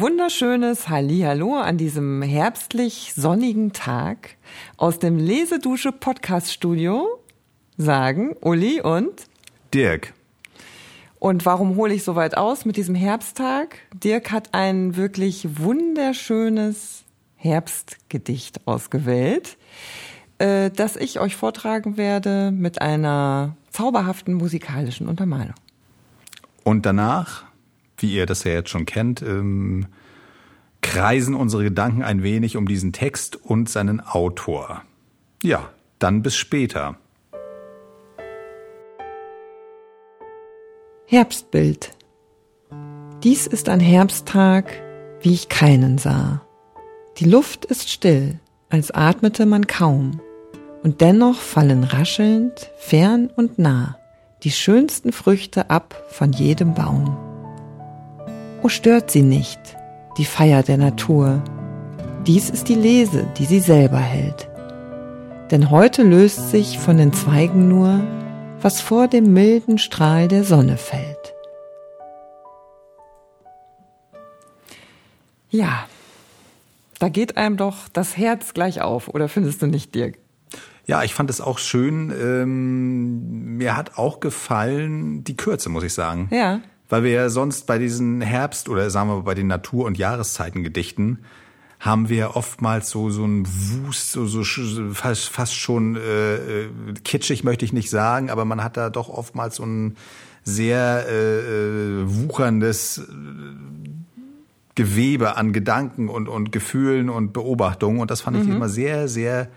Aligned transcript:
Wunderschönes 0.00 0.88
Hallihallo 0.88 1.56
an 1.56 1.76
diesem 1.76 2.22
herbstlich 2.22 3.12
sonnigen 3.14 3.74
Tag 3.74 4.36
aus 4.78 4.98
dem 4.98 5.18
Lesedusche 5.18 5.92
Podcast 5.92 6.50
Studio 6.54 7.06
sagen 7.76 8.34
Uli 8.40 8.80
und 8.80 9.26
Dirk. 9.74 10.14
Und 11.18 11.44
warum 11.44 11.76
hole 11.76 11.92
ich 11.92 12.02
so 12.02 12.14
weit 12.16 12.38
aus 12.38 12.64
mit 12.64 12.78
diesem 12.78 12.94
Herbsttag? 12.94 13.76
Dirk 13.92 14.30
hat 14.30 14.54
ein 14.54 14.96
wirklich 14.96 15.58
wunderschönes 15.58 17.02
Herbstgedicht 17.36 18.66
ausgewählt, 18.66 19.58
äh, 20.38 20.70
das 20.70 20.96
ich 20.96 21.20
euch 21.20 21.36
vortragen 21.36 21.98
werde 21.98 22.52
mit 22.52 22.80
einer 22.80 23.54
zauberhaften 23.68 24.32
musikalischen 24.32 25.08
Untermalung. 25.08 25.56
Und 26.64 26.86
danach, 26.86 27.49
wie 28.02 28.14
ihr 28.14 28.26
das 28.26 28.44
ja 28.44 28.52
jetzt 28.52 28.70
schon 28.70 28.86
kennt, 28.86 29.22
ähm, 29.22 29.86
kreisen 30.80 31.34
unsere 31.34 31.64
Gedanken 31.64 32.02
ein 32.02 32.22
wenig 32.22 32.56
um 32.56 32.66
diesen 32.66 32.92
Text 32.92 33.36
und 33.36 33.68
seinen 33.68 34.00
Autor. 34.00 34.82
Ja, 35.42 35.70
dann 35.98 36.22
bis 36.22 36.36
später. 36.36 36.96
Herbstbild. 41.06 41.96
Dies 43.22 43.46
ist 43.46 43.68
ein 43.68 43.80
Herbsttag, 43.80 44.80
wie 45.20 45.34
ich 45.34 45.48
keinen 45.48 45.98
sah. 45.98 46.42
Die 47.18 47.24
Luft 47.24 47.64
ist 47.64 47.90
still, 47.90 48.38
als 48.70 48.90
atmete 48.90 49.44
man 49.44 49.66
kaum, 49.66 50.20
und 50.82 51.02
dennoch 51.02 51.38
fallen 51.38 51.84
raschelnd, 51.84 52.70
fern 52.78 53.28
und 53.36 53.58
nah, 53.58 53.98
die 54.42 54.50
schönsten 54.50 55.12
Früchte 55.12 55.68
ab 55.68 56.02
von 56.08 56.32
jedem 56.32 56.74
Baum. 56.74 57.29
O 58.62 58.68
stört 58.68 59.10
sie 59.10 59.22
nicht, 59.22 59.60
die 60.18 60.24
Feier 60.24 60.62
der 60.62 60.76
Natur. 60.76 61.42
Dies 62.26 62.50
ist 62.50 62.68
die 62.68 62.74
Lese, 62.74 63.26
die 63.38 63.46
sie 63.46 63.60
selber 63.60 63.98
hält. 63.98 64.48
Denn 65.50 65.70
heute 65.70 66.02
löst 66.02 66.50
sich 66.50 66.78
von 66.78 66.98
den 66.98 67.12
Zweigen 67.12 67.68
nur 67.68 68.00
was 68.62 68.80
vor 68.80 69.08
dem 69.08 69.32
milden 69.32 69.78
Strahl 69.78 70.28
der 70.28 70.44
Sonne 70.44 70.76
fällt. 70.76 71.34
Ja, 75.48 75.86
da 76.98 77.08
geht 77.08 77.36
einem 77.36 77.56
doch 77.56 77.88
das 77.88 78.16
Herz 78.16 78.54
gleich 78.54 78.82
auf, 78.82 79.08
oder 79.08 79.28
findest 79.28 79.62
du 79.62 79.66
nicht, 79.66 79.94
Dirk? 79.94 80.18
Ja, 80.86 81.02
ich 81.02 81.14
fand 81.14 81.30
es 81.30 81.40
auch 81.40 81.58
schön. 81.58 82.10
Ähm, 82.10 83.56
mir 83.56 83.76
hat 83.76 83.96
auch 83.96 84.20
gefallen 84.20 85.24
die 85.24 85.36
Kürze, 85.36 85.68
muss 85.68 85.84
ich 85.84 85.94
sagen. 85.94 86.28
Ja. 86.30 86.60
Weil 86.90 87.04
wir 87.04 87.12
ja 87.12 87.28
sonst 87.30 87.66
bei 87.66 87.78
diesen 87.78 88.20
Herbst- 88.20 88.68
oder 88.68 88.90
sagen 88.90 89.08
wir 89.08 89.22
bei 89.22 89.34
den 89.34 89.46
Natur- 89.46 89.86
und 89.86 89.96
Jahreszeitengedichten 89.96 91.20
haben 91.78 92.10
wir 92.10 92.36
oftmals 92.36 92.90
so 92.90 93.08
so 93.08 93.24
ein 93.24 93.46
Wust, 93.46 94.12
so, 94.12 94.26
so 94.26 94.42
fast, 94.92 95.30
fast 95.30 95.54
schon 95.54 95.96
äh, 95.96 96.34
äh, 96.34 96.68
kitschig 97.04 97.42
möchte 97.42 97.64
ich 97.64 97.72
nicht 97.72 97.88
sagen, 97.88 98.28
aber 98.28 98.44
man 98.44 98.62
hat 98.62 98.76
da 98.76 98.90
doch 98.90 99.08
oftmals 99.08 99.56
so 99.56 99.64
ein 99.64 99.96
sehr 100.42 101.06
äh, 101.08 101.38
äh 101.38 102.02
wucherndes 102.04 102.98
äh, 102.98 103.02
Gewebe 104.74 105.36
an 105.36 105.52
Gedanken 105.52 106.08
und, 106.08 106.28
und 106.28 106.52
Gefühlen 106.52 107.08
und 107.10 107.32
Beobachtungen. 107.32 108.00
Und 108.00 108.10
das 108.10 108.20
fand 108.20 108.36
ich 108.36 108.44
mhm. 108.44 108.56
immer 108.56 108.68
sehr, 108.68 109.08
sehr 109.08 109.48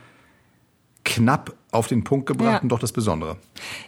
knapp 1.13 1.53
auf 1.71 1.87
den 1.87 2.03
Punkt 2.03 2.25
gebracht 2.25 2.53
ja. 2.53 2.59
und 2.61 2.69
doch 2.69 2.79
das 2.79 2.91
Besondere. 2.91 3.37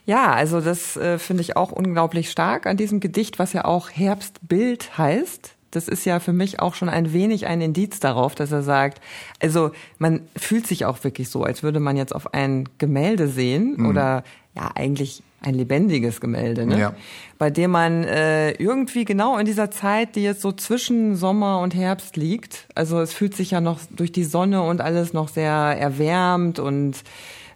Ja, 0.06 0.34
also 0.34 0.62
das 0.62 0.98
äh, 0.98 1.20
finde 1.20 1.42
ich 1.42 1.56
auch 1.56 1.72
unglaublich 1.72 2.32
stark 2.32 2.66
an 2.66 2.78
diesem 2.78 3.00
Gedicht, 3.00 3.40
was 3.40 3.54
ja 3.54 3.66
auch 3.66 3.90
Herbstbild 3.90 4.98
heißt 4.98 5.55
das 5.76 5.88
ist 5.88 6.06
ja 6.06 6.20
für 6.20 6.34
mich 6.34 6.60
auch 6.60 6.74
schon 6.76 6.90
ein 6.90 7.14
wenig 7.14 7.48
ein 7.48 7.62
Indiz 7.62 8.00
darauf, 8.00 8.36
dass 8.36 8.52
er 8.52 8.64
sagt, 8.64 9.02
also 9.42 9.72
man 9.98 10.22
fühlt 10.36 10.68
sich 10.68 10.86
auch 10.86 11.04
wirklich 11.04 11.30
so, 11.30 11.44
als 11.44 11.64
würde 11.64 11.80
man 11.80 11.98
jetzt 11.98 12.16
auf 12.16 12.34
ein 12.34 12.70
Gemälde 12.78 13.28
sehen 13.28 13.76
mhm. 13.78 13.86
oder 13.88 14.24
ja 14.56 14.72
eigentlich 14.76 15.22
ein 15.42 15.54
lebendiges 15.54 16.22
Gemälde, 16.22 16.66
ne? 16.66 16.80
Ja. 16.80 16.96
bei 17.38 17.52
dem 17.52 17.72
man 17.72 18.04
äh, 18.04 18.52
irgendwie 18.52 19.06
genau 19.06 19.38
in 19.38 19.46
dieser 19.46 19.70
Zeit, 19.70 20.16
die 20.16 20.24
jetzt 20.24 20.42
so 20.42 20.52
zwischen 20.52 21.16
Sommer 21.16 21.60
und 21.60 21.76
Herbst 21.76 22.18
liegt, 22.18 22.68
also 22.74 23.00
es 23.00 23.14
fühlt 23.14 23.36
sich 23.36 23.52
ja 23.52 23.62
noch 23.62 23.80
durch 23.92 24.12
die 24.12 24.24
Sonne 24.24 24.64
und 24.64 24.82
alles 24.82 25.14
noch 25.14 25.28
sehr 25.28 25.52
erwärmt 25.52 26.58
und 26.58 26.96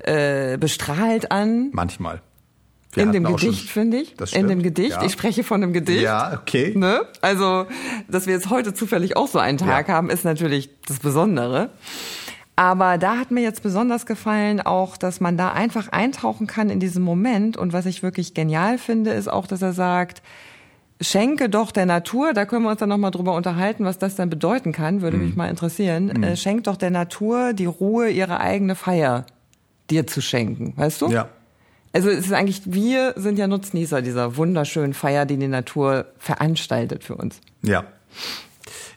äh, 0.04 0.58
bestrahlt 0.58 1.32
an. 1.32 1.70
Manchmal. 1.72 2.22
Wir 2.94 3.04
in 3.04 3.12
dem 3.12 3.24
Gedicht, 3.24 3.70
finde 3.70 3.98
ich. 3.98 4.36
In 4.36 4.48
dem 4.48 4.64
Gedicht. 4.64 4.92
Ja. 4.92 5.04
Ich 5.04 5.12
spreche 5.12 5.44
von 5.44 5.62
einem 5.62 5.74
Gedicht. 5.74 6.02
Ja, 6.02 6.40
okay. 6.42 6.74
Ne? 6.76 7.02
Also, 7.22 7.68
dass 8.08 8.26
wir 8.26 8.34
jetzt 8.34 8.50
heute 8.50 8.74
zufällig 8.74 9.16
auch 9.16 9.28
so 9.28 9.38
einen 9.38 9.60
Tag 9.60 9.88
ja. 9.88 9.94
haben, 9.94 10.10
ist 10.10 10.26
natürlich 10.26 10.70
das 10.88 11.00
Besondere. 11.00 11.70
Aber 12.56 12.98
da 12.98 13.18
hat 13.18 13.32
mir 13.32 13.42
jetzt 13.42 13.64
besonders 13.64 14.06
gefallen 14.06 14.60
auch, 14.60 14.98
dass 14.98 15.22
man 15.22 15.38
da 15.38 15.54
einfach 15.54 15.90
eintauchen 15.94 16.48
kann 16.48 16.70
in 16.70 16.80
diesen 16.80 17.04
Moment. 17.04 17.58
Und 17.58 17.74
was 17.74 17.86
ich 17.86 18.04
wirklich 18.04 18.34
genial 18.34 18.78
finde, 18.78 19.12
ist 19.12 19.30
auch, 19.30 19.48
dass 19.48 19.62
er 19.62 19.72
sagt, 19.72 20.24
schenke 21.00 21.48
doch 21.48 21.72
der 21.72 21.86
Natur, 21.86 22.34
da 22.34 22.46
können 22.46 22.64
wir 22.64 22.72
uns 22.72 22.80
dann 22.80 22.90
nochmal 22.90 23.12
drüber 23.12 23.36
unterhalten, 23.36 23.86
was 23.86 23.98
das 23.98 24.16
dann 24.16 24.30
bedeuten 24.30 24.74
kann, 24.74 25.02
würde 25.02 25.18
mhm. 25.18 25.26
mich 25.26 25.36
mal 25.36 25.48
interessieren. 25.48 26.08
Mhm. 26.08 26.24
Äh, 26.24 26.36
schenk 26.36 26.66
doch 26.66 26.76
der 26.76 26.92
Natur 26.92 27.54
die 27.54 27.66
Ruhe, 27.66 28.10
ihre 28.10 28.40
eigene 28.40 28.76
Feier 28.76 29.26
dir 29.90 30.06
zu 30.06 30.22
schenken, 30.22 30.74
weißt 30.76 31.02
du? 31.02 31.10
Ja. 31.10 31.30
Also 31.92 32.10
es 32.10 32.28
ist 32.28 32.34
eigentlich, 32.34 32.62
wir 32.66 33.14
sind 33.18 33.40
ja 33.40 33.48
Nutznießer 33.48 34.02
dieser 34.02 34.38
wunderschönen 34.38 34.94
Feier, 34.94 35.26
die 35.26 35.38
die 35.38 35.48
Natur 35.48 36.06
veranstaltet 36.18 37.04
für 37.04 37.16
uns. 37.16 37.42
Ja. 37.64 37.86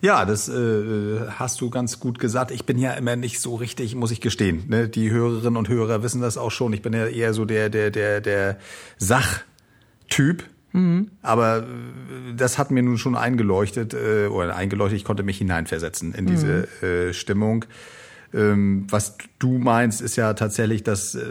Ja, 0.03 0.25
das 0.25 0.48
äh, 0.48 1.20
hast 1.31 1.60
du 1.60 1.70
ganz 1.70 2.00
gut 2.00 2.19
gesagt. 2.19 2.50
Ich 2.50 2.66
bin 2.66 2.76
ja 2.76 2.92
immer 2.94 3.14
nicht 3.14 3.41
so 3.41 3.54
richtig, 3.54 3.94
muss 3.94 4.10
ich 4.10 4.20
gestehen. 4.20 4.64
Ne? 4.66 4.88
Die 4.88 5.10
Hörerinnen 5.12 5.56
und 5.56 5.69
Hörer 5.69 6.02
wissen 6.02 6.20
das 6.20 6.36
auch 6.36 6.50
schon. 6.50 6.72
Ich 6.72 6.82
bin 6.82 6.92
ja 6.92 7.06
eher 7.06 7.32
so 7.34 7.44
der 7.44 7.70
der 7.70 7.91
der 7.92 8.20
der 8.20 8.58
Sachtyp. 8.98 10.42
Mhm. 10.72 11.10
Aber 11.22 11.58
äh, 11.58 12.34
das 12.36 12.58
hat 12.58 12.72
mir 12.72 12.82
nun 12.82 12.98
schon 12.98 13.14
eingeleuchtet 13.14 13.94
äh, 13.94 14.26
oder 14.26 14.56
eingeleuchtet. 14.56 14.98
Ich 14.98 15.04
konnte 15.04 15.22
mich 15.22 15.38
hineinversetzen 15.38 16.14
in 16.14 16.26
diese 16.26 16.69
mhm. 16.81 16.86
äh, 16.86 17.12
Stimmung. 17.12 17.64
Ähm, 18.34 18.86
was 18.91 19.16
du 19.38 19.58
meinst, 19.58 20.00
ist 20.00 20.16
ja 20.16 20.34
tatsächlich, 20.34 20.82
dass 20.82 21.14
äh, 21.14 21.22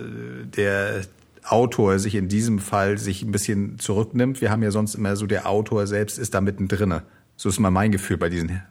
der 0.46 1.02
Autor 1.44 2.00
sich 2.00 2.16
in 2.16 2.28
diesem 2.28 2.60
Fall 2.60 2.98
sich 2.98 3.24
ein 3.24 3.32
bisschen 3.32 3.80
zurücknimmt. 3.80 4.42
Wir 4.42 4.52
haben 4.52 4.64
ja 4.64 4.72
sonst 4.72 4.96
immer 4.96 5.16
so, 5.16 5.26
der 5.26 5.48
Autor 5.48 5.88
selbst 5.88 6.18
ist 6.18 6.34
da 6.34 6.42
mittendrin. 6.42 7.02
So 7.36 7.50
ist 7.50 7.60
mal 7.60 7.72
mein 7.72 7.92
Gefühl 7.92 8.18
bei 8.18 8.30
diesen 8.30 8.62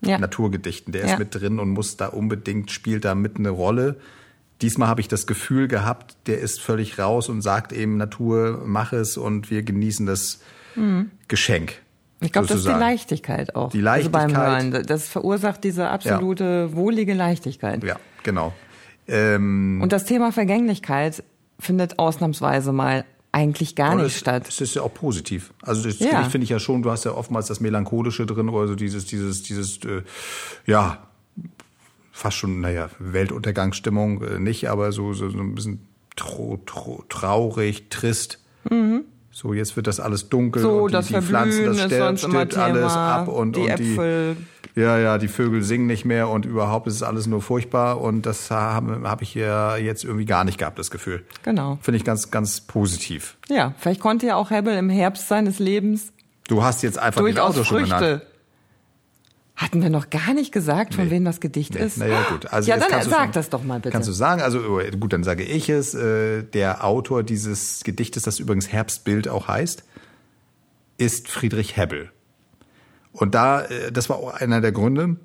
ja. 0.00 0.18
Naturgedichten. 0.18 0.92
Der 0.92 1.06
ja. 1.06 1.12
ist 1.12 1.18
mit 1.18 1.34
drin 1.34 1.58
und 1.58 1.70
muss 1.70 1.96
da 1.96 2.08
unbedingt, 2.08 2.70
spielt 2.70 3.04
da 3.04 3.14
mit 3.14 3.36
eine 3.36 3.50
Rolle. 3.50 3.96
Diesmal 4.62 4.88
habe 4.88 5.02
ich 5.02 5.08
das 5.08 5.26
Gefühl 5.26 5.68
gehabt, 5.68 6.16
der 6.26 6.40
ist 6.40 6.60
völlig 6.60 6.98
raus 6.98 7.28
und 7.28 7.42
sagt 7.42 7.72
eben, 7.72 7.98
Natur, 7.98 8.62
mach 8.64 8.92
es 8.92 9.18
und 9.18 9.50
wir 9.50 9.62
genießen 9.62 10.06
das 10.06 10.40
mhm. 10.74 11.10
Geschenk. 11.28 11.74
Ich 12.20 12.32
glaube, 12.32 12.48
das 12.48 12.58
ist 12.58 12.66
die 12.66 12.70
Leichtigkeit 12.70 13.54
auch. 13.54 13.70
Die 13.70 13.82
Leichtigkeit. 13.82 14.22
Also 14.22 14.34
beim 14.34 14.72
Hören. 14.72 14.86
Das 14.86 15.06
verursacht 15.08 15.62
diese 15.64 15.90
absolute 15.90 16.68
ja. 16.70 16.74
wohlige 16.74 17.12
Leichtigkeit. 17.12 17.84
Ja, 17.84 17.96
genau. 18.22 18.54
Ähm, 19.06 19.80
und 19.82 19.92
das 19.92 20.06
Thema 20.06 20.32
Vergänglichkeit 20.32 21.22
findet 21.58 21.98
ausnahmsweise 21.98 22.72
mal 22.72 23.04
eigentlich 23.32 23.76
gar 23.76 23.94
nicht 23.94 24.06
das, 24.06 24.18
statt. 24.18 24.46
Das 24.46 24.60
ist 24.60 24.74
ja 24.74 24.82
auch 24.82 24.94
positiv. 24.94 25.52
Also 25.62 25.82
das 25.82 25.98
ja. 25.98 26.24
finde 26.24 26.44
ich 26.44 26.50
ja 26.50 26.58
schon, 26.58 26.82
du 26.82 26.90
hast 26.90 27.04
ja 27.04 27.12
oftmals 27.12 27.46
das 27.46 27.60
Melancholische 27.60 28.24
drin 28.24 28.48
oder 28.48 28.66
so 28.66 28.74
dieses, 28.74 29.04
dieses, 29.04 29.42
dieses, 29.42 29.78
äh, 29.84 30.02
ja, 30.64 31.06
fast 32.12 32.38
schon, 32.38 32.60
naja, 32.60 32.88
Weltuntergangsstimmung 32.98 34.22
äh, 34.22 34.38
nicht, 34.38 34.70
aber 34.70 34.90
so, 34.92 35.12
so, 35.12 35.28
so 35.28 35.38
ein 35.38 35.54
bisschen 35.54 35.86
traurig, 36.16 37.90
trist. 37.90 38.42
Mhm. 38.70 39.04
So, 39.36 39.52
jetzt 39.52 39.76
wird 39.76 39.86
das 39.86 40.00
alles 40.00 40.30
dunkel 40.30 40.62
so, 40.62 40.84
und 40.84 40.88
die, 40.88 40.92
das 40.92 41.08
die 41.08 41.20
Pflanzen, 41.20 41.66
das 41.66 41.82
stirbt, 41.84 42.20
stirbt 42.20 42.56
alles 42.56 42.94
ab 42.94 43.28
und 43.28 43.54
die 43.54 43.60
und 43.60 43.68
Äpfel. 43.68 44.36
Die, 44.74 44.80
ja, 44.80 44.96
ja, 44.98 45.18
die 45.18 45.28
Vögel 45.28 45.62
singen 45.62 45.86
nicht 45.86 46.06
mehr 46.06 46.30
und 46.30 46.46
überhaupt 46.46 46.86
ist 46.86 46.94
es 46.94 47.02
alles 47.02 47.26
nur 47.26 47.42
furchtbar 47.42 48.00
und 48.00 48.24
das 48.24 48.50
habe 48.50 49.02
hab 49.04 49.20
ich 49.20 49.34
ja 49.34 49.76
jetzt 49.76 50.04
irgendwie 50.04 50.24
gar 50.24 50.44
nicht 50.44 50.56
gehabt, 50.56 50.78
das 50.78 50.90
Gefühl. 50.90 51.22
Genau. 51.42 51.76
Finde 51.82 51.98
ich 51.98 52.04
ganz, 52.04 52.30
ganz 52.30 52.62
positiv. 52.62 53.36
Ja, 53.50 53.74
vielleicht 53.76 54.00
konnte 54.00 54.26
ja 54.26 54.36
auch 54.36 54.50
Hebbel 54.50 54.74
im 54.74 54.88
Herbst 54.88 55.28
seines 55.28 55.58
Lebens 55.58 56.14
Du 56.48 56.62
hast 56.62 56.82
jetzt 56.82 56.98
einfach 56.98 57.22
den 57.22 57.38
Auto 57.38 57.64
schon 57.64 57.84
genannt. 57.84 58.22
Hatten 59.56 59.82
wir 59.82 59.88
noch 59.88 60.10
gar 60.10 60.34
nicht 60.34 60.52
gesagt, 60.52 60.94
von 60.94 61.06
nee. 61.06 61.12
wem 61.12 61.24
das 61.24 61.40
Gedicht 61.40 61.74
nee. 61.74 61.80
ist? 61.80 61.96
Naja, 61.96 62.26
gut. 62.30 62.52
Also 62.52 62.70
ja, 62.70 62.76
dann 62.76 63.02
sag 63.02 63.32
das 63.32 63.48
doch 63.48 63.64
mal 63.64 63.80
bitte. 63.80 63.90
Kannst 63.90 64.08
du 64.08 64.12
sagen? 64.12 64.42
Also 64.42 64.60
oh, 64.60 64.80
gut, 64.98 65.14
dann 65.14 65.24
sage 65.24 65.44
ich 65.44 65.70
es. 65.70 65.94
Äh, 65.94 66.42
der 66.42 66.84
Autor 66.84 67.22
dieses 67.22 67.82
Gedichtes, 67.82 68.22
das 68.22 68.38
übrigens 68.38 68.70
Herbstbild 68.70 69.28
auch 69.28 69.48
heißt, 69.48 69.84
ist 70.98 71.28
Friedrich 71.28 71.76
Hebbel. 71.76 72.10
Und 73.12 73.34
da, 73.34 73.62
äh, 73.62 73.90
das 73.92 74.10
war 74.10 74.16
auch 74.16 74.34
einer 74.34 74.60
der 74.60 74.72
Gründe, 74.72 75.16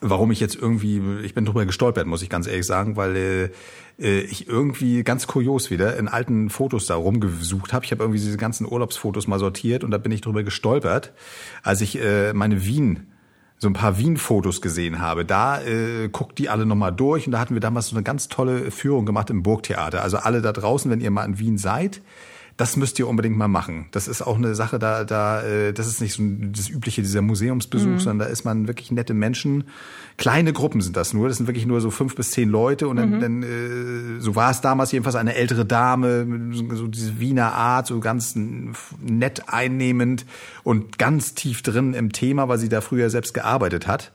warum 0.00 0.30
ich 0.30 0.40
jetzt 0.40 0.54
irgendwie, 0.54 1.02
ich 1.22 1.34
bin 1.34 1.44
drüber 1.44 1.66
gestolpert, 1.66 2.06
muss 2.06 2.22
ich 2.22 2.30
ganz 2.30 2.46
ehrlich 2.46 2.66
sagen, 2.66 2.96
weil 2.96 3.16
äh, 3.16 3.50
äh, 3.98 4.20
ich 4.20 4.48
irgendwie 4.48 5.02
ganz 5.02 5.26
kurios 5.26 5.70
wieder 5.70 5.96
in 5.96 6.08
alten 6.08 6.50
Fotos 6.50 6.86
da 6.86 6.94
rumgesucht 6.94 7.72
habe. 7.72 7.84
Ich 7.84 7.90
habe 7.90 8.04
irgendwie 8.04 8.20
diese 8.20 8.36
ganzen 8.36 8.66
Urlaubsfotos 8.66 9.26
mal 9.26 9.38
sortiert 9.38 9.84
und 9.84 9.90
da 9.90 9.98
bin 9.98 10.12
ich 10.12 10.20
drüber 10.20 10.42
gestolpert, 10.42 11.12
als 11.62 11.80
ich 11.80 12.00
äh, 12.00 12.32
meine 12.32 12.64
Wien 12.64 13.08
so 13.58 13.68
ein 13.68 13.72
paar 13.72 13.98
Wien-Fotos 13.98 14.60
gesehen 14.60 15.00
habe. 15.00 15.24
Da 15.24 15.60
äh, 15.60 16.08
guckt 16.08 16.38
die 16.38 16.48
alle 16.48 16.64
nochmal 16.64 16.92
durch 16.92 17.26
und 17.26 17.32
da 17.32 17.40
hatten 17.40 17.54
wir 17.54 17.60
damals 17.60 17.88
so 17.88 17.96
eine 17.96 18.04
ganz 18.04 18.28
tolle 18.28 18.70
Führung 18.70 19.04
gemacht 19.04 19.30
im 19.30 19.42
Burgtheater. 19.42 20.02
Also 20.02 20.18
alle 20.18 20.40
da 20.40 20.52
draußen, 20.52 20.90
wenn 20.90 21.00
ihr 21.00 21.10
mal 21.10 21.24
in 21.24 21.38
Wien 21.38 21.58
seid, 21.58 22.00
das 22.58 22.76
müsst 22.76 22.98
ihr 22.98 23.06
unbedingt 23.06 23.38
mal 23.38 23.46
machen. 23.46 23.86
Das 23.92 24.08
ist 24.08 24.20
auch 24.20 24.36
eine 24.36 24.56
Sache, 24.56 24.80
da, 24.80 25.04
da, 25.04 25.42
äh, 25.42 25.72
das 25.72 25.86
ist 25.86 26.00
nicht 26.00 26.12
so 26.12 26.24
das 26.52 26.68
übliche 26.68 27.02
dieser 27.02 27.22
Museumsbesuch, 27.22 27.88
mhm. 27.88 27.98
sondern 28.00 28.18
da 28.18 28.24
ist 28.26 28.44
man 28.44 28.66
wirklich 28.66 28.90
nette 28.90 29.14
Menschen. 29.14 29.64
Kleine 30.16 30.52
Gruppen 30.52 30.80
sind 30.80 30.96
das 30.96 31.14
nur. 31.14 31.28
Das 31.28 31.36
sind 31.36 31.46
wirklich 31.46 31.66
nur 31.66 31.80
so 31.80 31.92
fünf 31.92 32.16
bis 32.16 32.32
zehn 32.32 32.48
Leute 32.48 32.88
und 32.88 32.96
dann, 32.96 33.10
mhm. 33.10 33.20
dann 33.20 33.42
äh, 33.44 34.20
so 34.20 34.34
war 34.34 34.50
es 34.50 34.60
damals 34.60 34.90
jedenfalls 34.90 35.14
eine 35.14 35.36
ältere 35.36 35.64
Dame, 35.64 36.26
so 36.74 36.88
diese 36.88 37.20
Wiener 37.20 37.52
Art, 37.52 37.86
so 37.86 38.00
ganz 38.00 38.34
nett 38.34 39.44
einnehmend 39.46 40.26
und 40.64 40.98
ganz 40.98 41.34
tief 41.34 41.62
drin 41.62 41.94
im 41.94 42.10
Thema, 42.10 42.48
weil 42.48 42.58
sie 42.58 42.68
da 42.68 42.80
früher 42.80 43.08
selbst 43.08 43.34
gearbeitet 43.34 43.86
hat. 43.86 44.10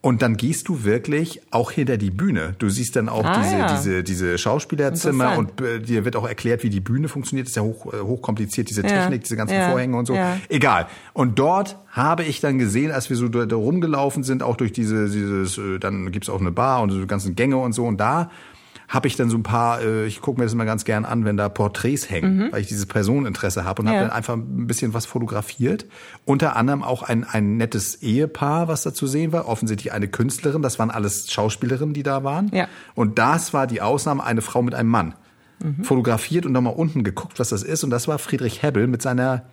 Und 0.00 0.22
dann 0.22 0.36
gehst 0.36 0.68
du 0.68 0.84
wirklich 0.84 1.40
auch 1.50 1.72
hinter 1.72 1.96
die 1.96 2.10
Bühne. 2.10 2.54
Du 2.58 2.68
siehst 2.68 2.94
dann 2.94 3.08
auch 3.08 3.24
ah, 3.24 3.40
diese, 3.42 3.58
ja. 3.58 3.72
diese, 3.74 4.04
diese 4.04 4.38
Schauspielerzimmer 4.38 5.36
und 5.36 5.60
äh, 5.60 5.80
dir 5.80 6.04
wird 6.04 6.14
auch 6.14 6.26
erklärt, 6.26 6.62
wie 6.62 6.70
die 6.70 6.80
Bühne 6.80 7.08
funktioniert. 7.08 7.48
Das 7.48 7.50
ist 7.50 7.56
ja 7.56 7.62
hoch, 7.62 7.92
äh, 7.92 7.98
hochkompliziert, 7.98 8.70
diese 8.70 8.82
Technik, 8.82 9.12
ja. 9.12 9.18
diese 9.18 9.36
ganzen 9.36 9.56
ja. 9.56 9.70
Vorhänge 9.70 9.96
und 9.96 10.06
so. 10.06 10.16
Egal. 10.48 10.86
Und 11.14 11.40
dort 11.40 11.76
habe 11.90 12.22
ich 12.22 12.40
dann 12.40 12.58
gesehen, 12.58 12.92
als 12.92 13.10
wir 13.10 13.16
so 13.16 13.28
da, 13.28 13.44
da 13.44 13.56
rumgelaufen 13.56 14.22
sind, 14.22 14.44
auch 14.44 14.56
durch 14.56 14.72
diese, 14.72 15.10
dieses, 15.10 15.58
äh, 15.58 15.80
dann 15.80 16.12
gibt's 16.12 16.30
auch 16.30 16.40
eine 16.40 16.52
Bar 16.52 16.82
und 16.82 16.90
so 16.90 17.04
ganzen 17.06 17.34
Gänge 17.34 17.56
und 17.56 17.72
so. 17.72 17.84
Und 17.84 17.98
da 17.98 18.30
habe 18.88 19.06
ich 19.06 19.16
dann 19.16 19.28
so 19.28 19.36
ein 19.36 19.42
paar, 19.42 19.82
äh, 19.82 20.06
ich 20.06 20.22
gucke 20.22 20.40
mir 20.40 20.46
das 20.46 20.54
immer 20.54 20.64
ganz 20.64 20.84
gern 20.86 21.04
an, 21.04 21.26
wenn 21.26 21.36
da 21.36 21.50
Porträts 21.50 22.08
hängen, 22.08 22.36
mhm. 22.36 22.52
weil 22.52 22.62
ich 22.62 22.68
dieses 22.68 22.86
Personeninteresse 22.86 23.64
habe 23.64 23.82
und 23.82 23.88
ja. 23.88 23.94
habe 23.94 24.04
dann 24.06 24.10
einfach 24.10 24.34
ein 24.34 24.66
bisschen 24.66 24.94
was 24.94 25.04
fotografiert. 25.04 25.84
Unter 26.24 26.56
anderem 26.56 26.82
auch 26.82 27.02
ein, 27.02 27.24
ein 27.24 27.58
nettes 27.58 27.96
Ehepaar, 27.96 28.66
was 28.66 28.82
da 28.82 28.94
zu 28.94 29.06
sehen 29.06 29.32
war, 29.32 29.46
offensichtlich 29.46 29.92
eine 29.92 30.08
Künstlerin, 30.08 30.62
das 30.62 30.78
waren 30.78 30.90
alles 30.90 31.30
Schauspielerinnen, 31.30 31.92
die 31.92 32.02
da 32.02 32.24
waren. 32.24 32.50
Ja. 32.54 32.66
Und 32.94 33.18
das 33.18 33.52
war 33.52 33.66
die 33.66 33.82
Ausnahme, 33.82 34.24
eine 34.24 34.40
Frau 34.40 34.62
mit 34.62 34.74
einem 34.74 34.88
Mann. 34.88 35.14
Mhm. 35.62 35.84
Fotografiert 35.84 36.46
und 36.46 36.52
nochmal 36.52 36.74
unten 36.74 37.04
geguckt, 37.04 37.38
was 37.38 37.50
das 37.50 37.62
ist. 37.62 37.84
Und 37.84 37.90
das 37.90 38.08
war 38.08 38.18
Friedrich 38.18 38.62
Hebbel 38.62 38.86
mit 38.86 39.02
seiner, 39.02 39.44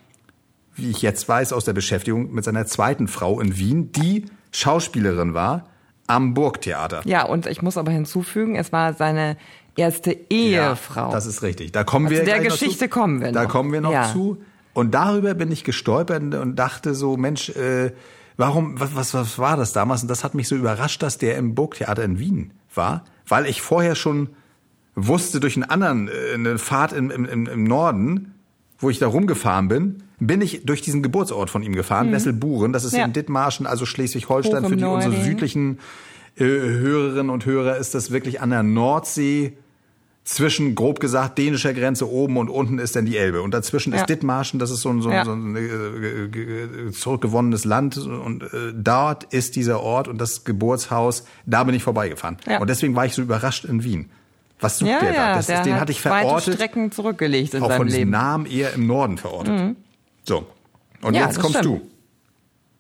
wie 0.76 0.90
ich 0.90 1.02
jetzt 1.02 1.28
weiß 1.28 1.52
aus 1.52 1.66
der 1.66 1.74
Beschäftigung, 1.74 2.34
mit 2.34 2.46
seiner 2.46 2.66
zweiten 2.68 3.10
Frau 3.10 3.42
in 3.42 3.58
Wien, 3.58 3.92
die 3.92 4.26
Schauspielerin 4.52 5.34
war 5.34 5.66
am 6.08 6.34
Burgtheater. 6.34 7.02
Ja, 7.06 7.26
und 7.26 7.48
ich 7.48 7.62
muss 7.62 7.78
aber 7.78 7.92
hinzufügen, 7.92 8.56
es 8.56 8.72
war 8.72 8.94
seine 8.94 9.38
erste 9.76 10.18
Ehefrau. 10.30 11.08
Ja, 11.08 11.12
das 11.12 11.26
ist 11.26 11.42
richtig. 11.42 11.72
Da 11.72 11.84
kommen 11.84 12.08
also 12.08 12.18
wir 12.18 12.26
der 12.26 12.40
Geschichte 12.40 12.88
kommen 12.90 13.22
wir 13.22 13.32
noch. 13.32 13.42
Da 13.42 13.46
kommen 13.46 13.72
wir 13.72 13.82
noch 13.82 13.92
ja. 13.92 14.12
zu. 14.12 14.38
Und 14.74 14.94
darüber 14.94 15.34
bin 15.34 15.52
ich 15.52 15.64
gestolpert 15.64 16.22
und 16.36 16.56
dachte 16.56 16.96
so, 16.96 17.18
Mensch, 17.18 17.50
äh, 17.50 17.94
warum, 18.38 18.80
was, 18.80 18.96
was, 18.96 19.14
was 19.14 19.40
war 19.40 19.58
das 19.58 19.74
damals? 19.74 20.02
Und 20.02 20.10
das 20.10 20.24
hat 20.24 20.36
mich 20.36 20.48
so 20.48 20.56
überrascht, 20.56 21.02
dass 21.02 21.18
der 21.18 21.38
im 21.38 21.56
Burgtheater 21.56 22.04
in 22.04 22.20
Wien 22.20 22.54
war, 22.74 23.06
weil 23.28 23.46
ich 23.46 23.62
vorher 23.62 23.96
schon 23.96 24.30
wusste 24.96 25.40
durch 25.40 25.56
einen 25.56 25.64
anderen, 25.64 26.08
äh, 26.10 26.34
eine 26.34 26.58
Fahrt 26.58 26.94
im, 26.94 27.10
im, 27.10 27.48
im 27.48 27.64
Norden, 27.64 28.36
wo 28.78 28.90
ich 28.90 29.00
da 29.00 29.08
rumgefahren 29.08 29.68
bin, 29.68 30.04
bin 30.20 30.42
ich 30.42 30.66
durch 30.66 30.82
diesen 30.82 31.04
Geburtsort 31.04 31.50
von 31.50 31.64
ihm 31.64 31.74
gefahren, 31.74 32.10
mhm. 32.10 32.14
Wesselburen. 32.14 32.74
Das 32.74 32.84
ist 32.84 32.96
ja. 32.96 33.06
in 33.06 33.14
Dithmarschen, 33.14 33.66
also 33.66 33.86
Schleswig-Holstein. 33.86 34.66
Für 34.66 34.78
die 34.78 34.84
unsere 34.84 35.22
südlichen 35.24 35.80
äh, 36.38 36.44
Hörerinnen 36.44 37.30
und 37.30 37.46
Hörer 37.46 37.78
ist 37.78 37.96
das 37.96 38.12
wirklich 38.12 38.42
an 38.42 38.50
der 38.50 38.64
Nordsee 38.64 39.54
zwischen, 40.26 40.74
grob 40.74 41.00
gesagt, 41.00 41.38
dänischer 41.38 41.74
Grenze 41.74 42.10
oben 42.10 42.38
und 42.38 42.50
unten 42.50 42.80
ist 42.80 42.96
dann 42.96 43.06
die 43.06 43.16
Elbe. 43.16 43.44
Und 43.44 43.54
dazwischen 43.54 43.94
ja. 43.94 44.00
ist 44.00 44.10
Dithmarschen, 44.10 44.60
das 44.60 44.72
ist 44.72 44.82
so 44.82 44.90
ein, 44.90 45.02
so, 45.02 45.12
ja. 45.12 45.24
so 45.24 45.34
ein 45.34 45.56
äh, 45.56 46.92
zurückgewonnenes 46.92 47.64
Land. 47.64 47.98
Und 47.98 48.44
äh, 48.44 48.74
dort 48.74 49.26
ist 49.26 49.56
dieser 49.56 49.82
Ort 49.82 50.08
und 50.08 50.20
das 50.20 50.44
Geburtshaus, 50.44 51.26
da 51.46 51.64
bin 51.64 51.76
ich 51.76 51.84
vorbeigefahren. 51.84 52.38
Ja. 52.48 52.60
Und 52.60 52.70
deswegen 52.70 52.96
war 52.96 53.06
ich 53.06 53.14
so 53.14 53.22
überrascht 53.22 53.66
in 53.66 53.84
Wien. 53.84 54.10
Was 54.60 54.80
sucht 54.80 54.90
der 54.90 55.14
da? 55.14 55.36
Das 55.36 55.46
der 55.46 55.58
ist, 55.58 55.66
den 55.66 55.80
hatte 55.80 55.92
ich 55.92 56.02
verortet. 56.02 56.48
Weite 56.48 56.54
Strecken 56.54 56.92
zurückgelegt 56.92 57.54
in 57.54 57.62
auch 57.62 57.68
seinem 57.68 57.78
von 57.78 57.88
diesem 57.88 58.00
Leben. 58.00 58.12
Namen 58.12 58.46
eher 58.48 58.74
im 58.74 58.88
Norden 58.88 59.18
verortet. 59.18 59.54
Mhm. 59.54 59.76
So. 60.28 60.46
Und 61.02 61.14
Ja, 61.14 61.26
jetzt 61.26 61.40
kommst 61.40 61.58
stimmt. 61.60 61.82
du. 61.82 61.90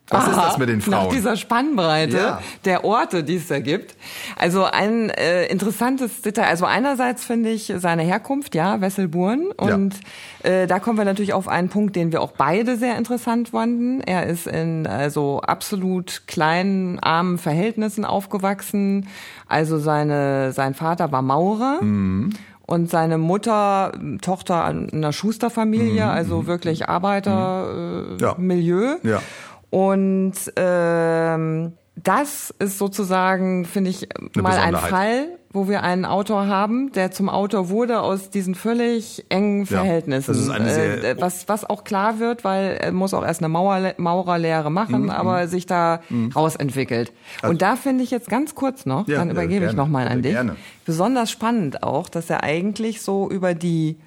Was 0.09 0.27
ist 0.27 0.35
Aha, 0.37 0.49
das 0.49 0.57
mit 0.59 0.69
den 0.69 0.77
Nach 0.77 0.85
Frauen? 0.85 1.09
dieser 1.15 1.35
Spannbreite 1.35 2.15
Ja. 2.17 2.41
der 2.63 2.85
Orte, 2.85 3.23
die 3.23 3.37
es 3.37 3.47
da 3.47 3.59
gibt. 3.59 3.95
Also 4.37 4.63
ein 4.63 5.09
äh, 5.09 5.47
interessantes 5.47 6.21
Detail. 6.21 6.45
Also 6.45 6.65
einerseits 6.65 7.25
finde 7.25 7.49
ich 7.49 7.73
seine 7.77 8.03
Herkunft, 8.03 8.53
ja, 8.53 8.81
Wesselburen. 8.81 9.47
Und 9.57 9.95
äh, 10.43 10.67
da 10.67 10.77
kommen 10.77 10.99
wir 10.99 11.05
natürlich 11.05 11.33
auf 11.33 11.47
einen 11.47 11.69
Punkt, 11.69 11.95
den 11.95 12.11
wir 12.11 12.21
auch 12.21 12.33
beide 12.33 12.77
sehr 12.77 12.99
interessant 12.99 13.49
fanden. 13.49 14.01
Er 14.01 14.27
ist 14.27 14.45
in 14.45 14.85
also 14.85 15.41
absolut 15.41 16.21
kleinen, 16.27 16.99
armen 16.99 17.39
Verhältnissen 17.39 18.05
aufgewachsen. 18.05 19.07
Also 19.47 19.79
seine, 19.79 20.51
sein 20.53 20.75
Vater 20.75 21.11
war 21.11 21.23
Maurer. 21.23 21.81
Mhm. 21.81 22.29
Und 22.67 22.89
seine 22.89 23.17
Mutter, 23.17 23.91
Tochter 24.21 24.63
einer 24.65 25.13
Schusterfamilie, 25.13 26.05
also 26.07 26.47
wirklich 26.47 26.89
Arbeitermilieu. 26.89 28.13
Mhm. 28.13 28.17
Ja. 28.19 28.31
Äh, 28.31 28.41
Milieu. 28.41 28.95
Ja. 29.03 29.21
Und 29.69 30.33
ähm, 30.55 31.73
das 31.95 32.53
ist 32.59 32.77
sozusagen, 32.77 33.65
finde 33.65 33.91
ich, 33.91 34.07
mal 34.35 34.57
ein. 34.57 34.75
Fall, 34.75 35.37
wo 35.55 35.67
wir 35.69 35.81
einen 35.83 36.05
Autor 36.05 36.47
haben, 36.47 36.91
der 36.91 37.09
zum 37.11 37.29
Autor 37.29 37.69
wurde 37.69 38.01
aus 38.01 38.29
diesen 38.29 38.53
völlig 38.53 39.25
engen 39.29 39.65
Verhältnissen. 39.65 40.27
das 40.33 40.37
ist 40.41 40.49
eine 40.49 40.69
sehr- 40.73 41.03
äh, 41.03 41.21
was, 41.21 41.47
was 41.47 41.63
auch 41.67 41.83
klar 41.85 42.19
wird, 42.19 42.43
weil 42.43 42.77
er 42.79 42.91
muss 42.91 43.13
auch 43.13 43.25
erst 43.25 43.39
eine 43.41 43.49
Mauer, 43.49 43.93
Maurerlehre 43.97 44.69
machen, 44.69 45.03
Mhm, 45.03 45.09
aber 45.09 45.47
sich 45.47 45.65
da 45.65 46.01
rausentwickelt. 46.35 47.11
Und 47.41 47.61
da 47.61 47.75
finde 47.75 48.03
ich 48.03 48.11
jetzt 48.11 48.29
ganz 48.29 48.53
kurz 48.55 48.85
noch, 48.85 48.99
Also 48.99 49.11
Ja, 49.13 49.19
dann 49.19 49.29
ja, 49.29 49.33
übergebe 49.33 49.65
ich 49.65 49.71
gerne. 49.71 49.77
nochmal 49.77 50.07
an 50.07 50.21
dich. 50.21 50.33
gerne. 50.33 50.55
Besonders 50.85 51.31
spannend 51.31 51.83
auch, 51.83 52.09
dass 52.09 52.29
er 52.29 52.43
eigentlich 52.43 53.01
so 53.01 53.29
über 53.29 53.53
die 53.53 53.97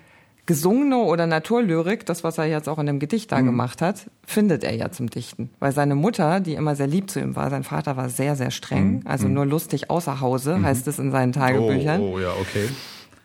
gesungene 0.48 0.96
oder 0.96 1.26
Naturlyrik, 1.26 2.06
das, 2.06 2.24
was 2.24 2.38
er 2.38 2.46
jetzt 2.46 2.68
auch 2.68 2.78
in 2.78 2.86
dem 2.86 2.98
Gedicht 2.98 3.30
Mhm. 3.30 3.34
da 3.36 3.40
gemacht 3.42 3.82
hat, 3.82 4.06
findet 4.26 4.64
er 4.64 4.74
ja 4.74 4.90
zum 4.90 5.08
Dichten. 5.10 5.50
Weil 5.60 5.72
seine 5.72 5.94
Mutter, 5.94 6.40
die 6.40 6.54
immer 6.54 6.74
sehr 6.74 6.86
lieb 6.88 7.10
zu 7.10 7.20
ihm 7.20 7.36
war, 7.36 7.50
sein 7.50 7.62
Vater 7.62 7.96
war 7.96 8.08
sehr, 8.08 8.34
sehr 8.34 8.50
streng, 8.50 9.02
also 9.04 9.28
nur 9.28 9.44
lustig 9.46 9.90
außer 9.90 10.20
Hause, 10.20 10.60
heißt 10.62 10.88
es 10.88 10.98
in 10.98 11.12
seinen 11.12 11.32
Tagebüchern. 11.32 12.00
Mhm. 12.00 12.06
Oh, 12.06 12.14
oh, 12.16 12.18
ja, 12.18 12.30
okay. 12.32 12.68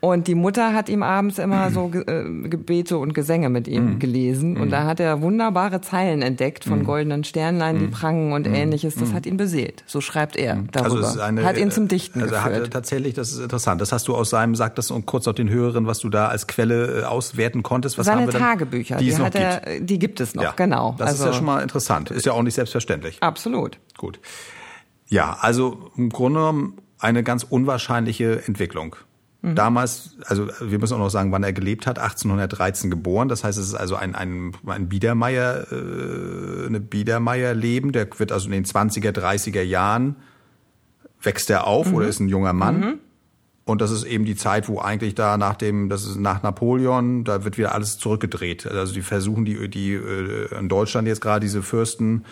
Und 0.04 0.28
die 0.28 0.36
Mutter 0.36 0.74
hat 0.74 0.90
ihm 0.90 1.02
abends 1.02 1.40
immer 1.40 1.72
so 1.72 1.90
äh, 2.08 2.26
Gebete 2.50 2.98
und 2.98 3.14
Gesänge 3.14 3.48
mit 3.48 3.70
ihm 3.70 4.00
gelesen. 4.00 4.58
Und 4.58 4.70
da 4.70 4.84
hat 4.84 5.00
er 5.00 5.22
wunderbare 5.22 5.80
Zeilen 5.80 6.22
entdeckt 6.22 6.66
von 6.66 6.84
goldenen 6.84 7.24
Sternlein, 7.24 7.80
die 7.80 7.88
prangen 7.88 8.34
und 8.34 8.46
ähnliches. 8.46 8.96
Das 8.96 9.14
hat 9.14 9.26
ihn 9.26 9.38
beseelt. 9.38 9.82
So 9.88 10.02
schreibt 10.02 10.36
er 10.36 10.56
darüber. 10.74 10.96
Also 10.96 11.00
es 11.00 11.16
ist 11.16 11.22
eine, 11.22 11.46
hat 11.46 11.58
ihn 11.58 11.72
zum 11.72 11.88
Dichten 11.88 12.22
also 12.22 12.36
er 12.36 12.44
geführt. 12.44 12.66
Hat, 12.66 12.74
tatsächlich, 12.74 13.14
das 13.14 13.32
ist 13.32 13.40
interessant. 13.40 13.80
Das 13.80 13.94
hast 13.94 14.10
du 14.10 14.14
aus 14.14 14.30
seinem, 14.30 14.56
sag 14.56 14.76
das 14.76 14.92
und 14.92 15.06
kurz 15.06 15.26
auf 15.26 15.36
den 15.36 15.50
Hörerinnen, 15.50 15.88
was 15.88 16.00
du 16.00 16.10
da 16.10 16.28
als 16.28 16.48
Quelle 16.48 17.00
äh, 17.00 17.04
auswerten 17.06 17.64
konntest. 17.64 17.98
Was 17.98 18.08
Seine 18.08 18.24
haben 18.24 18.28
wir 18.28 18.34
denn, 18.34 18.42
Tagebücher, 18.42 18.98
die, 18.98 19.06
die, 19.06 19.16
hat 19.16 19.32
gibt. 19.32 19.36
er, 19.36 19.80
die 19.80 20.00
gibt 20.00 20.20
es 20.20 20.36
noch, 20.36 20.44
Ja, 20.44 20.54
genau. 20.58 20.96
Das 20.98 21.12
also, 21.12 21.24
ist 21.24 21.30
ja 21.30 21.34
schon 21.38 21.46
mal 21.46 21.62
interessant. 21.62 22.12
Ist 22.12 22.26
ja 22.26 22.34
auch 22.34 22.44
nicht 22.44 22.56
selbstverständlich. 22.56 23.24
Absolut. 23.24 23.80
Gut. 23.98 24.20
Ja, 25.08 25.38
also 25.40 25.92
im 25.96 26.10
Grunde 26.10 26.42
genommen 26.42 26.78
eine 27.00 27.24
ganz 27.24 27.44
unwahrscheinliche 27.44 28.46
Entwicklung. 28.48 28.98
Mhm. 29.44 29.56
Damals, 29.56 30.18
also 30.26 30.48
wir 30.62 30.80
müssen 30.80 30.94
auch 30.96 31.00
noch 31.00 31.10
sagen, 31.10 31.32
wann 31.34 31.44
er 31.44 31.52
gelebt 31.54 31.86
hat, 31.86 32.00
1813 32.00 32.90
geboren. 32.90 33.28
Das 33.28 33.44
heißt, 33.44 33.60
es 33.60 33.68
ist 33.68 33.76
also 33.76 33.96
ein, 33.98 34.16
ein, 34.16 34.54
ein 34.66 34.88
Biedermeier, 34.88 35.68
äh, 35.72 36.66
eine 36.66 36.80
Biedermeier-Leben. 36.80 37.92
Der 37.92 38.08
wird 38.18 38.32
also 38.32 38.46
in 38.48 38.54
den 38.54 38.66
20er, 38.66 39.12
30er 39.12 39.62
Jahren 39.62 40.16
wächst 41.22 41.50
er 41.50 41.68
auf 41.68 41.88
Mhm. 41.90 41.94
oder 41.96 42.08
ist 42.08 42.20
ein 42.20 42.30
junger 42.30 42.54
Mann. 42.54 43.00
Und 43.66 43.82
das 43.82 43.92
ist 43.92 44.04
eben 44.04 44.26
die 44.26 44.36
Zeit, 44.36 44.68
wo 44.68 44.80
eigentlich 44.80 45.16
da 45.16 45.38
nach 45.38 45.56
dem, 45.56 45.88
das 45.88 46.06
ist 46.06 46.18
nach 46.18 46.44
Napoleon, 46.44 47.24
da 47.24 47.46
wird 47.46 47.58
wieder 47.58 47.74
alles 47.74 47.98
zurückgedreht. 47.98 48.66
Also 48.68 48.94
die 48.94 49.02
versuchen 49.02 49.46
die, 49.46 49.70
die 49.70 49.94
äh, 49.94 50.58
in 50.58 50.68
Deutschland 50.68 51.08
jetzt 51.08 51.22
gerade 51.22 51.40
diese 51.42 51.64
Fürsten, 51.64 52.26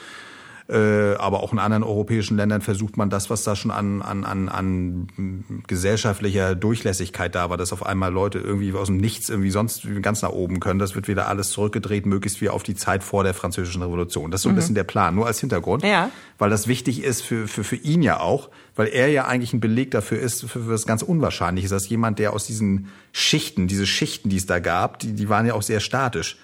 aber 0.68 1.44
auch 1.44 1.52
in 1.54 1.60
anderen 1.60 1.84
europäischen 1.84 2.38
Ländern 2.38 2.62
versucht 2.62 2.96
man 2.98 3.10
das, 3.10 3.30
was 3.30 3.44
da 3.44 3.56
schon 3.56 3.72
an, 3.72 4.02
an, 4.02 4.24
an, 4.24 4.48
an 4.50 5.44
gesellschaftlicher 5.68 6.56
Durchlässigkeit 6.56 7.36
da 7.36 7.50
war, 7.50 7.58
dass 7.58 7.74
auf 7.74 7.86
einmal 7.86 8.12
Leute 8.12 8.40
irgendwie 8.40 8.72
aus 8.74 8.88
dem 8.88 8.98
Nichts 8.98 9.30
irgendwie 9.30 9.52
sonst 9.52 9.88
ganz 10.02 10.22
nach 10.22 10.30
oben 10.32 10.60
können. 10.60 10.80
Das 10.80 10.96
wird 10.96 11.08
wieder 11.08 11.28
alles 11.28 11.50
zurückgedreht, 11.50 12.06
möglichst 12.06 12.42
wie 12.42 12.50
auf 12.50 12.64
die 12.64 12.76
Zeit 12.76 13.04
vor 13.04 13.24
der 13.24 13.34
Französischen 13.34 13.82
Revolution. 13.82 14.32
Das 14.32 14.40
ist 14.40 14.44
so 14.44 14.50
ein 14.50 14.56
bisschen 14.56 14.76
der 14.76 14.84
Plan, 14.84 15.16
nur 15.16 15.28
als 15.28 15.40
Hintergrund. 15.40 15.84
Ja. 15.84 16.10
Weil 16.38 16.50
das 16.50 16.68
wichtig 16.68 17.04
ist 17.04 17.22
für, 17.22 17.48
für, 17.48 17.64
für 17.64 17.76
ihn 17.76 18.02
ja 18.02 18.20
auch, 18.20 18.50
weil 18.76 18.88
er 18.88 19.08
ja 19.10 19.26
eigentlich 19.26 19.54
ein 19.54 19.60
Beleg 19.60 19.92
dafür 19.92 20.20
ist, 20.20 20.42
für, 20.42 20.62
für 20.64 20.72
das 20.72 20.86
ganz 20.86 21.02
Unwahrscheinliche, 21.02 21.68
dass 21.68 21.90
jemand, 21.90 22.20
der 22.20 22.34
aus 22.34 22.46
diesen 22.46 22.88
Schichten, 23.12 23.68
diese 23.68 23.86
Schichten, 23.86 24.30
die 24.30 24.38
es 24.38 24.46
da 24.46 24.60
gab, 24.60 25.00
die, 25.00 25.14
die 25.14 25.30
waren 25.30 25.46
ja 25.46 25.54
auch 25.54 25.62
sehr 25.64 25.80
statisch. 25.80 26.38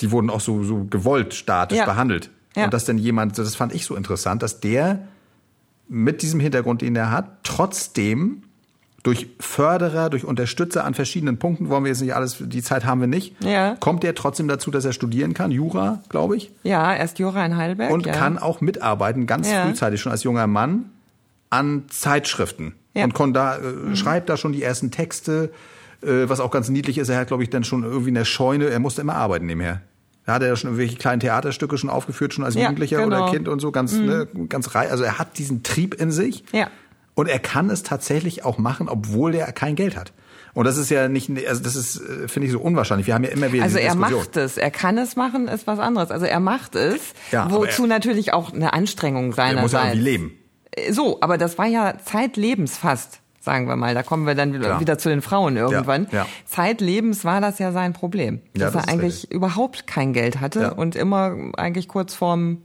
Die 0.00 0.10
wurden 0.10 0.30
auch 0.30 0.40
so, 0.40 0.64
so 0.64 0.84
gewollt 0.84 1.34
statisch 1.34 1.78
Ja. 1.78 1.84
behandelt. 1.84 2.30
Ja. 2.56 2.64
Und 2.64 2.74
dass 2.74 2.84
denn 2.84 2.98
jemand, 2.98 3.38
das 3.38 3.54
fand 3.56 3.74
ich 3.74 3.84
so 3.84 3.96
interessant, 3.96 4.42
dass 4.42 4.60
der 4.60 5.00
mit 5.88 6.22
diesem 6.22 6.40
Hintergrund, 6.40 6.82
den 6.82 6.96
er 6.96 7.10
hat, 7.10 7.26
trotzdem 7.42 8.42
durch 9.02 9.28
Förderer, 9.38 10.08
durch 10.08 10.24
Unterstützer 10.24 10.84
an 10.86 10.94
verschiedenen 10.94 11.38
Punkten, 11.38 11.68
wollen 11.68 11.84
wir 11.84 11.90
jetzt 11.90 12.00
nicht 12.00 12.14
alles, 12.14 12.38
die 12.40 12.62
Zeit 12.62 12.86
haben 12.86 13.00
wir 13.02 13.06
nicht, 13.06 13.36
Ja. 13.44 13.76
kommt 13.78 14.02
er 14.02 14.14
trotzdem 14.14 14.48
dazu, 14.48 14.70
dass 14.70 14.86
er 14.86 14.94
studieren 14.94 15.34
kann, 15.34 15.50
Jura, 15.50 16.00
glaube 16.08 16.36
ich, 16.36 16.50
Ja, 16.62 16.94
erst 16.94 17.18
Jura 17.18 17.44
in 17.44 17.56
Heidelberg. 17.58 17.90
und 17.92 18.06
ja. 18.06 18.14
kann 18.14 18.38
auch 18.38 18.62
mitarbeiten, 18.62 19.26
ganz 19.26 19.50
Ja. 19.50 19.66
frühzeitig 19.66 20.00
schon 20.00 20.10
als 20.10 20.22
junger 20.22 20.46
Mann, 20.46 20.86
an 21.50 21.84
Zeitschriften. 21.90 22.74
Ja. 22.94 23.02
Mhm. 23.02 23.04
Und 23.04 23.14
kon 23.14 23.34
da, 23.34 23.58
äh, 23.58 23.94
schreibt 23.94 24.30
da 24.30 24.38
schon 24.38 24.52
die 24.52 24.62
ersten 24.62 24.90
Texte, 24.90 25.50
äh, 26.02 26.26
was 26.28 26.40
auch 26.40 26.50
ganz 26.50 26.70
niedlich 26.70 26.96
ist. 26.96 27.10
Er 27.10 27.18
hat, 27.18 27.26
glaube 27.28 27.42
ich, 27.42 27.50
dann 27.50 27.62
schon 27.64 27.82
irgendwie 27.84 28.08
in 28.08 28.14
der 28.14 28.24
Scheune, 28.24 28.68
er 28.70 28.78
musste 28.80 29.02
immer 29.02 29.16
arbeiten 29.16 29.44
nebenher. 29.44 29.82
Da 30.26 30.34
hat 30.34 30.42
er 30.42 30.48
ja 30.48 30.56
schon 30.56 30.70
irgendwelche 30.70 30.96
kleinen 30.96 31.20
Theaterstücke 31.20 31.76
schon 31.78 31.90
aufgeführt, 31.90 32.32
schon 32.34 32.44
als 32.44 32.54
Ja, 32.54 32.62
Jugendlicher 32.62 33.02
genau. 33.02 33.24
oder 33.24 33.32
Kind 33.32 33.46
und 33.48 33.60
so, 33.60 33.70
ganz, 33.72 33.92
ne, 33.92 34.26
ganz 34.48 34.74
rei 34.74 34.90
Also 34.90 35.04
er 35.04 35.18
hat 35.18 35.38
diesen 35.38 35.62
Trieb 35.62 35.94
in 36.00 36.10
sich. 36.10 36.44
Ja. 36.52 36.68
Und 37.14 37.28
er 37.28 37.38
kann 37.38 37.70
es 37.70 37.82
tatsächlich 37.82 38.44
auch 38.44 38.58
machen, 38.58 38.88
obwohl 38.88 39.34
er 39.34 39.52
kein 39.52 39.76
Geld 39.76 39.96
hat. 39.96 40.12
Und 40.54 40.64
das 40.66 40.76
ist 40.76 40.88
ja 40.90 41.08
nicht, 41.08 41.30
also 41.48 41.62
das 41.62 41.76
ist, 41.76 41.96
äh, 42.00 42.26
finde 42.28 42.46
ich, 42.46 42.52
so 42.52 42.60
unwahrscheinlich. 42.60 43.06
Wir 43.06 43.14
haben 43.14 43.24
ja 43.24 43.30
immer 43.30 43.52
wieder 43.52 43.64
Also 43.64 43.78
er 43.78 43.92
Diskussion. 43.92 44.18
macht 44.20 44.36
es, 44.36 44.56
er 44.56 44.70
kann 44.70 44.98
es 44.98 45.14
machen, 45.16 45.46
ist 45.48 45.66
was 45.66 45.78
anderes. 45.78 46.10
Also 46.10 46.26
er 46.26 46.40
macht 46.40 46.74
es, 46.74 47.00
Ja, 47.30 47.50
wozu 47.50 47.82
er- 47.82 47.88
natürlich 47.88 48.32
auch 48.32 48.52
eine 48.52 48.72
Anstrengung 48.72 49.30
Er 49.30 49.34
seinerseits. 49.34 49.62
muss 49.62 49.72
ja 49.72 49.84
irgendwie 49.88 50.04
leben. 50.04 50.32
Äh, 50.72 50.92
So, 50.92 51.18
aber 51.20 51.38
das 51.38 51.58
war 51.58 51.66
ja 51.66 51.94
zeitlebens 52.04 52.76
fast, 52.78 53.20
sagen 53.44 53.68
wir 53.68 53.76
mal. 53.76 53.94
Da 53.94 54.02
kommen 54.02 54.26
wir 54.26 54.34
dann 54.34 54.52
wieder, 54.52 54.64
Klar. 54.66 54.80
wieder 54.80 54.98
zu 54.98 55.08
den 55.10 55.22
Frauen 55.22 55.56
irgendwann. 55.56 56.08
Ja, 56.10 56.18
ja. 56.20 56.26
Zeitlebens 56.46 57.24
war 57.24 57.40
das 57.40 57.58
ja 57.58 57.72
sein 57.72 57.92
Problem, 57.92 58.40
Ja, 58.56 58.66
dass 58.66 58.72
das 58.74 58.84
er 58.86 58.88
eigentlich 58.92 59.12
richtig. 59.14 59.30
überhaupt 59.32 59.86
kein 59.86 60.12
Geld 60.12 60.40
hatte 60.40 60.74
und 60.74 60.96
immer 60.96 61.36
eigentlich 61.56 61.88
kurz 61.88 62.14
vorm. 62.14 62.58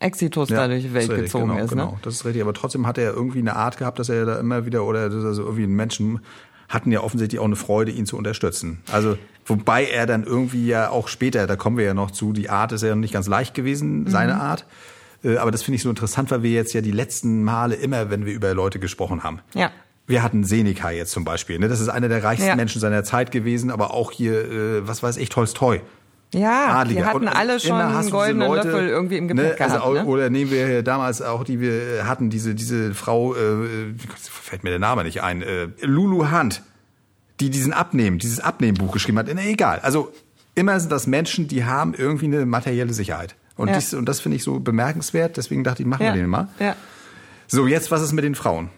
Exitus 0.00 0.50
Ja, 0.50 0.56
da 0.58 0.68
durch 0.68 0.82
die 0.82 0.92
Welt 0.92 1.04
ist 1.04 1.10
richtig, 1.10 1.26
gezogen 1.32 1.48
genau, 1.52 1.64
ist. 1.64 1.70
Genau, 1.70 1.90
Ne? 1.92 1.98
das 2.02 2.14
ist 2.14 2.24
richtig. 2.26 2.42
Aber 2.42 2.52
trotzdem 2.52 2.86
hat 2.86 2.98
er 2.98 3.14
irgendwie 3.14 3.38
eine 3.38 3.56
Art 3.56 3.78
gehabt, 3.78 3.98
dass 3.98 4.08
er 4.10 4.26
da 4.26 4.38
immer 4.38 4.66
wieder, 4.66 4.84
oder 4.84 5.02
also 5.04 5.42
irgendwie 5.44 5.66
Menschen 5.66 6.20
hatten 6.68 6.90
ja 6.92 7.00
offensichtlich 7.00 7.38
auch 7.40 7.44
eine 7.46 7.56
Freude, 7.56 7.92
ihn 7.92 8.04
zu 8.04 8.18
unterstützen. 8.18 8.82
Also, 8.92 9.16
wobei 9.46 9.84
er 9.86 10.04
dann 10.06 10.24
irgendwie 10.24 10.66
ja 10.66 10.90
auch 10.90 11.08
später, 11.08 11.46
da 11.46 11.56
kommen 11.56 11.78
wir 11.78 11.84
ja 11.84 11.94
noch 11.94 12.10
zu, 12.10 12.32
die 12.32 12.50
Art 12.50 12.72
ist 12.72 12.82
ja 12.82 12.94
nicht 12.96 13.14
ganz 13.14 13.28
leicht 13.28 13.54
gewesen, 13.54 14.00
Mhm. 14.02 14.08
seine 14.08 14.40
Art. 14.40 14.66
Äh, 15.22 15.36
Aber 15.38 15.50
das 15.52 15.62
finde 15.62 15.76
ich 15.76 15.82
so 15.82 15.88
interessant, 15.90 16.30
weil 16.30 16.42
wir 16.42 16.50
jetzt 16.50 16.74
ja 16.74 16.80
die 16.82 16.90
letzten 16.90 17.42
Male 17.44 17.74
immer, 17.74 18.10
wenn 18.10 18.26
wir 18.26 18.34
über 18.34 18.52
Leute 18.52 18.78
gesprochen 18.80 19.22
haben. 19.22 19.38
Ja. 19.54 19.70
Wir 20.06 20.22
hatten 20.22 20.44
Seneca 20.44 20.90
jetzt 20.90 21.12
zum 21.12 21.24
Beispiel. 21.24 21.58
Ne? 21.58 21.68
Das 21.68 21.80
ist 21.80 21.88
einer 21.88 22.08
der 22.08 22.22
reichsten 22.22 22.48
Ja. 22.48 22.56
Menschen 22.56 22.80
seiner 22.80 23.04
Zeit 23.04 23.30
gewesen, 23.30 23.70
aber 23.70 23.94
auch 23.94 24.10
hier, 24.12 24.50
äh, 24.50 24.86
was 24.88 25.02
weiß 25.02 25.16
ich, 25.16 25.28
Tolstoi. 25.30 25.80
Ja, 26.34 26.78
Adliger. 26.80 27.00
die 27.00 27.06
hatten 27.06 27.16
Und 27.18 27.28
alle 27.28 27.60
schon 27.60 27.80
einen 27.80 28.10
goldenen 28.10 28.48
Leute, 28.48 28.68
Löffel 28.68 28.88
irgendwie 28.88 29.16
im 29.18 29.28
Gepäck 29.28 29.58
ne, 29.60 29.64
also 29.64 29.76
gehabt. 29.76 29.86
auch, 29.88 29.94
ne? 29.94 30.04
Oder 30.04 30.30
nehmen 30.30 30.50
wir 30.50 30.82
damals 30.82 31.22
auch, 31.22 31.44
die 31.44 31.60
wir 31.60 32.06
hatten, 32.08 32.28
diese, 32.28 32.54
diese 32.56 32.92
Frau, 32.92 33.34
äh, 33.34 33.94
fällt 34.18 34.64
mir 34.64 34.70
der 34.70 34.80
Name 34.80 35.04
nicht 35.04 35.22
ein, 35.22 35.42
äh, 35.42 35.68
Lulu 35.82 36.32
Hunt, 36.32 36.62
die 37.40 37.50
diesen 37.50 37.72
Abnehmen, 37.72 38.18
dieses 38.18 38.40
Abnehmbuch 38.40 38.92
geschrieben 38.92 39.18
hat. 39.18 39.32
Ne, 39.32 39.46
egal. 39.46 39.78
Also 39.80 40.12
immer 40.56 40.78
sind 40.80 40.90
das 40.90 41.06
Menschen, 41.06 41.46
die 41.46 41.64
haben 41.64 41.94
irgendwie 41.94 42.26
eine 42.26 42.46
materielle 42.46 42.92
Sicherheit. 42.92 43.36
Und, 43.56 43.68
Ja. 43.68 43.74
dies, 43.76 43.94
und 43.94 44.06
das 44.08 44.20
finde 44.20 44.36
ich 44.36 44.42
so 44.42 44.58
bemerkenswert, 44.58 45.36
deswegen 45.36 45.62
dachte 45.62 45.82
ich, 45.82 45.88
machen 45.88 46.04
ja. 46.04 46.14
wir 46.14 46.20
den 46.20 46.28
mal. 46.30 46.48
Ja. 46.58 46.74
So, 47.46 47.66
jetzt 47.68 47.90
was 47.92 48.02
ist 48.02 48.12
mit 48.12 48.24
den 48.24 48.34
Frauen? 48.34 48.70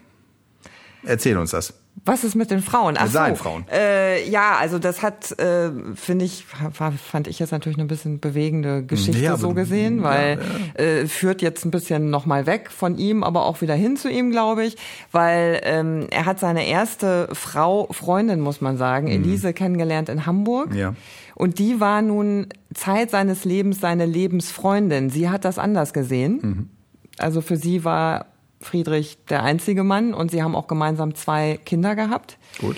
Erzähl 1.07 1.37
uns 1.37 1.51
das. 1.51 1.73
Was 2.05 2.23
ist 2.23 2.35
mit 2.35 2.51
den 2.51 2.61
Frauen? 2.61 2.95
Ach 2.97 3.07
so. 3.07 3.35
Frauen. 3.35 3.65
Äh, 3.71 4.29
ja, 4.29 4.55
also 4.59 4.77
das 4.77 5.01
hat, 5.01 5.37
äh, 5.39 5.71
finde 5.95 6.25
ich, 6.25 6.45
fand 6.45 7.27
ich 7.27 7.39
jetzt 7.39 7.51
natürlich 7.51 7.77
eine 7.77 7.87
bisschen 7.87 8.19
bewegende 8.19 8.83
Geschichte 8.83 9.21
Ja, 9.21 9.37
so 9.37 9.53
gesehen, 9.53 9.99
ja, 9.99 10.03
weil 10.03 10.39
Äh, 10.75 11.07
führt 11.07 11.41
jetzt 11.41 11.65
ein 11.65 11.71
bisschen 11.71 12.09
nochmal 12.09 12.45
weg 12.45 12.69
von 12.69 12.97
ihm, 12.97 13.23
aber 13.23 13.45
auch 13.45 13.61
wieder 13.61 13.73
hin 13.73 13.97
zu 13.97 14.09
ihm, 14.09 14.31
glaube 14.31 14.63
ich, 14.63 14.77
weil 15.11 15.59
ähm, 15.63 16.07
er 16.11 16.25
hat 16.25 16.39
seine 16.39 16.67
erste 16.67 17.29
Frau, 17.33 17.87
Freundin 17.91 18.41
muss 18.41 18.61
man 18.61 18.77
sagen, 18.77 19.07
Elise 19.07 19.53
kennengelernt 19.53 20.09
in 20.09 20.25
Hamburg. 20.27 20.71
Mhm. 20.71 20.77
Ja. 20.77 20.93
Und 21.33 21.57
die 21.57 21.79
war 21.79 22.01
nun 22.01 22.47
Zeit 22.73 23.09
seines 23.11 23.43
Lebens 23.43 23.79
seine 23.79 24.05
Lebensfreundin. 24.05 25.09
Sie 25.09 25.29
hat 25.29 25.45
das 25.45 25.57
anders 25.57 25.93
gesehen. 25.93 26.39
Mhm. 26.41 26.69
Also 27.17 27.41
für 27.41 27.57
sie 27.57 27.83
war 27.83 28.27
Friedrich 28.61 29.17
der 29.29 29.43
einzige 29.43 29.83
Mann 29.83 30.13
und 30.13 30.31
sie 30.31 30.41
haben 30.43 30.55
auch 30.55 30.67
gemeinsam 30.67 31.13
zwei 31.15 31.59
Kinder 31.65 31.95
gehabt. 31.95 32.37
Gut. 32.59 32.75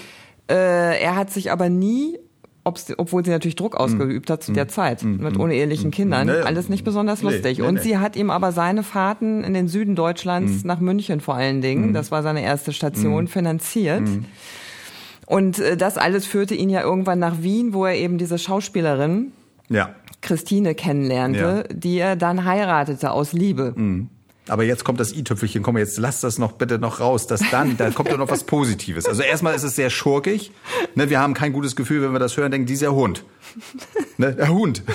Äh, 0.50 1.02
er 1.02 1.16
hat 1.16 1.30
sich 1.32 1.52
aber 1.52 1.70
nie, 1.70 2.18
obwohl 2.64 3.24
sie 3.24 3.32
natürlich 3.32 3.56
Druck 3.56 3.76
ausgeübt 3.76 4.30
hat 4.30 4.44
zu 4.44 4.52
der 4.52 4.68
Zeit, 4.68 5.04
mit 5.04 5.38
unehelichen 5.38 5.90
Kindern, 5.92 6.28
Nee. 6.28 6.34
alles 6.42 6.70
nicht 6.70 6.84
besonders 6.84 7.22
lustig. 7.24 7.60
nee, 7.60 7.66
und 7.66 7.76
nee. 7.76 7.82
sie 7.82 7.98
hat 7.98 8.16
ihm 8.16 8.30
aber 8.30 8.52
seine 8.52 8.84
Fahrten 8.84 9.44
in 9.44 9.54
den 9.54 9.68
Süden 9.68 9.96
Deutschlands, 9.96 10.64
nach 10.66 10.80
München 10.80 11.20
vor 11.22 11.36
allen 11.36 11.62
Dingen, 11.62 11.94
das 11.94 12.12
war 12.12 12.22
seine 12.24 12.44
erste 12.44 12.74
Station, 12.74 13.28
finanziert. 13.28 14.04
Und 15.26 15.60
äh, 15.60 15.78
das 15.78 15.98
alles 15.98 16.26
führte 16.26 16.56
ihn 16.56 16.70
ja 16.70 16.82
irgendwann 16.82 17.20
nach 17.20 17.42
Wien, 17.42 17.74
wo 17.74 17.86
er 17.86 17.96
eben 17.96 18.18
diese 18.18 18.38
Schauspielerin 18.38 19.32
Ja. 19.70 19.92
Christine 20.22 20.76
kennenlernte, 20.76 21.66
Ja. 21.70 21.74
die 21.76 21.98
er 22.00 22.16
dann 22.16 22.44
heiratete 22.46 23.12
aus 23.12 23.34
Liebe. 23.34 23.74
Aber 24.50 24.64
jetzt 24.64 24.84
kommt 24.84 25.00
das 25.00 25.14
i-Tüpfelchen, 25.14 25.64
komm 25.64 25.78
jetzt 25.78 25.98
lass 25.98 26.22
das 26.22 26.38
noch 26.38 26.54
bitte 26.54 26.80
noch 26.80 27.00
raus, 27.00 27.28
dass 27.28 27.42
dann, 27.52 27.78
da 27.78 27.90
kommt 27.92 28.10
ja 28.10 28.18
noch 28.18 28.30
was 28.30 28.44
Positives. 28.44 29.06
Also 29.06 29.22
erstmal 29.22 29.56
ist 29.56 29.64
es 29.64 29.76
sehr 29.76 29.90
schurkig. 29.90 30.52
Ne, 30.96 31.10
wir 31.10 31.20
haben 31.20 31.34
kein 31.34 31.54
gutes 31.54 31.76
Gefühl, 31.76 32.02
wenn 32.02 32.12
wir 32.12 32.20
das 32.20 32.36
hören, 32.38 32.52
denken, 32.52 32.66
dieser 32.68 32.94
Hund. 32.94 33.24
Ne, 34.18 34.34
der 34.34 34.50
Hund. 34.50 34.84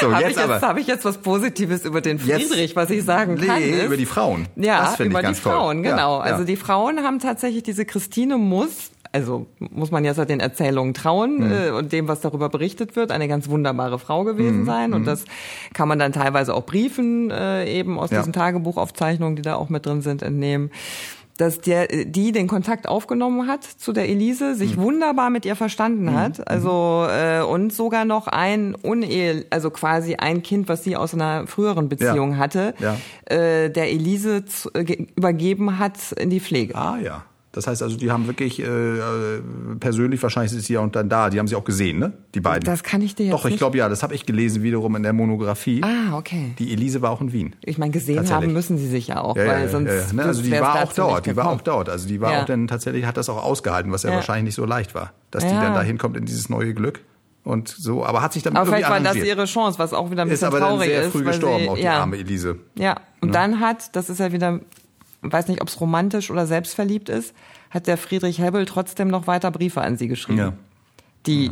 So, 0.00 0.12
Habe 0.12 0.22
jetzt 0.24 0.32
ich, 0.32 0.36
jetzt, 0.36 0.44
aber. 0.44 0.60
hab 0.60 0.76
ich 0.78 0.86
jetzt 0.88 1.04
was 1.04 1.18
Positives 1.18 1.84
über 1.84 2.00
den 2.00 2.18
Jetzt- 2.18 2.48
Friedrich, 2.48 2.76
was 2.76 2.90
ich 2.90 3.04
sagen 3.04 3.38
kann? 3.38 3.60
Nee, 3.60 3.70
ist, 3.70 3.84
über 3.86 3.96
die 3.96 4.04
Frauen. 4.04 4.46
Ja, 4.56 4.82
das 4.82 4.96
finde 4.96 5.18
über 5.18 5.26
die 5.26 5.34
Frauen, 5.34 5.82
toll. 5.82 5.92
genau. 5.92 6.18
Ja, 6.18 6.22
Also 6.24 6.40
ja. 6.40 6.44
die 6.46 6.56
Frauen 6.56 6.98
haben 7.00 7.18
tatsächlich 7.20 7.62
diese 7.62 7.84
Christine 7.86 8.36
Muss, 8.36 8.90
also 9.12 9.46
muss 9.58 9.90
man 9.90 10.04
jetzt 10.04 10.18
halt 10.18 10.30
den 10.30 10.40
Erzählungen 10.40 10.94
trauen 10.94 11.38
Mhm. 11.46 11.52
äh, 11.52 11.70
und 11.70 11.92
dem, 11.92 12.06
was 12.08 12.20
darüber 12.20 12.48
berichtet 12.48 12.94
wird, 12.96 13.10
eine 13.10 13.26
ganz 13.28 13.48
wunderbare 13.48 13.98
Frau 13.98 14.24
gewesen 14.24 14.64
sein. 14.64 14.92
Und 14.94 15.04
das 15.06 15.24
kann 15.74 15.88
man 15.88 15.98
dann 15.98 16.12
teilweise 16.12 16.54
auch 16.54 16.64
Briefen 16.66 17.30
äh, 17.30 17.66
eben 17.70 17.98
aus 17.98 18.10
Mhm. 18.10 18.14
Ja. 18.14 18.20
diesen 18.22 18.32
Tagebuchaufzeichnungen, 18.32 19.36
die 19.36 19.42
da 19.42 19.56
auch 19.56 19.68
mit 19.68 19.86
drin 19.86 20.02
sind, 20.02 20.22
entnehmen 20.22 20.70
dass 21.36 21.58
der, 21.58 21.86
die 21.86 22.32
den 22.32 22.48
Kontakt 22.48 22.86
aufgenommen 22.86 23.48
hat 23.48 23.64
zu 23.64 23.94
der 23.94 24.10
Elise, 24.10 24.54
sich 24.54 24.76
Mhm. 24.76 24.82
wunderbar 24.82 25.30
mit 25.30 25.46
ihr 25.46 25.56
verstanden 25.56 26.14
hat, 26.14 26.46
also 26.46 27.06
äh, 27.08 27.40
und 27.40 27.72
sogar 27.72 28.04
noch 28.04 28.26
ein 28.26 28.74
Unehe, 28.74 29.46
also 29.48 29.70
quasi 29.70 30.16
ein 30.16 30.42
Kind, 30.42 30.68
was 30.68 30.84
sie 30.84 30.96
aus 30.98 31.14
einer 31.14 31.46
früheren 31.46 31.88
Beziehung 31.88 32.32
Ja. 32.32 32.36
hatte, 32.36 32.74
Ja. 32.78 32.96
äh, 33.34 33.70
der 33.70 33.90
Elise 33.90 34.44
zu, 34.44 34.68
äh, 34.74 34.84
ge- 34.84 35.06
übergeben 35.16 35.78
hat 35.78 36.12
in 36.12 36.28
die 36.28 36.40
Pflege. 36.40 36.74
Ah 36.74 36.98
ja. 37.02 37.24
Das 37.52 37.66
heißt 37.66 37.82
also, 37.82 37.96
die 37.96 38.12
haben 38.12 38.28
wirklich 38.28 38.60
äh, 38.60 38.64
äh, 38.64 39.42
persönlich 39.80 40.22
wahrscheinlich 40.22 40.52
ist 40.52 40.66
sie 40.66 40.74
ja 40.74 40.80
und 40.80 40.94
dann 40.94 41.08
da. 41.08 41.30
Die 41.30 41.38
haben 41.40 41.48
sie 41.48 41.56
auch 41.56 41.64
gesehen, 41.64 41.98
ne? 41.98 42.12
Die 42.34 42.40
beiden. 42.40 42.64
Das 42.64 42.84
kann 42.84 43.02
ich 43.02 43.16
dir 43.16 43.26
jetzt 43.26 43.32
Doch, 43.32 43.44
ich 43.44 43.56
glaube 43.56 43.76
ja. 43.76 43.88
Das 43.88 44.04
habe 44.04 44.14
ich 44.14 44.24
gelesen 44.24 44.62
wiederum 44.62 44.94
in 44.94 45.02
der 45.02 45.12
Monographie. 45.12 45.82
Ah, 45.82 46.16
okay. 46.16 46.54
Die 46.60 46.72
Elise 46.72 47.02
war 47.02 47.10
auch 47.10 47.20
in 47.20 47.32
Wien. 47.32 47.56
Ich 47.64 47.76
meine, 47.76 47.90
gesehen 47.90 48.30
haben 48.30 48.52
müssen 48.52 48.78
sie 48.78 48.86
sich 48.86 49.08
ja 49.08 49.20
auch, 49.20 49.36
Ja, 49.36 49.46
weil 49.46 49.62
ja, 49.62 49.68
sonst 49.68 49.90
ja. 49.90 50.12
Ne? 50.12 50.24
Also 50.24 50.42
die 50.42 50.52
war 50.52 50.82
auch 50.84 50.92
dort, 50.92 51.26
die 51.26 51.36
war 51.36 51.48
auch 51.48 51.60
dort. 51.60 51.88
Also 51.88 52.06
die 52.06 52.20
war 52.20 52.42
auch 52.42 52.44
dann 52.44 52.68
tatsächlich, 52.68 53.04
hat 53.04 53.16
das 53.16 53.28
auch 53.28 53.42
ausgehalten, 53.42 53.90
was 53.90 54.04
ja, 54.04 54.12
wahrscheinlich 54.12 54.44
nicht 54.44 54.54
so 54.54 54.64
leicht 54.64 54.94
war. 54.94 55.12
Dass 55.32 55.44
die 55.44 55.50
dann 55.50 55.74
da 55.74 55.82
hinkommt 55.82 56.16
in 56.16 56.26
dieses 56.26 56.48
neue 56.48 56.72
Glück. 56.72 57.00
Und 57.42 57.68
so, 57.68 58.04
aber 58.04 58.22
hat 58.22 58.32
sich 58.32 58.42
dann 58.42 58.54
Aber 58.54 58.66
vielleicht 58.66 58.88
war 58.88 59.00
das 59.00 59.16
ihre 59.16 59.46
Chance, 59.46 59.78
was 59.78 59.92
auch 59.92 60.10
wieder 60.10 60.22
ein 60.22 60.28
Ist 60.28 60.40
bisschen 60.40 60.48
aber 60.48 60.60
dann 60.60 60.68
traurig 60.68 60.88
sehr 60.88 61.02
ist. 61.02 61.12
früh 61.12 61.24
gestorben, 61.24 61.64
sie, 61.64 61.68
auch 61.70 61.74
die 61.74 61.82
ja, 61.82 62.00
arme 62.00 62.18
Elise. 62.18 62.58
Ja, 62.78 62.96
und 63.22 63.34
dann 63.34 63.60
hat, 63.60 63.96
das 63.96 64.10
ist 64.10 64.20
ja 64.20 64.30
wieder, 64.30 64.60
weiß 65.22 65.48
nicht, 65.48 65.60
ob 65.62 65.68
es 65.68 65.80
romantisch 65.80 66.30
oder 66.30 66.46
selbstverliebt 66.46 67.08
ist, 67.08 67.34
hat 67.70 67.86
der 67.86 67.96
Friedrich 67.96 68.38
Hebbel 68.40 68.64
trotzdem 68.66 69.08
noch 69.08 69.26
weiter 69.26 69.50
Briefe 69.50 69.80
an 69.82 69.96
sie 69.96 70.08
geschrieben, 70.08 70.38
Ja. 70.38 70.52
die 71.26 71.50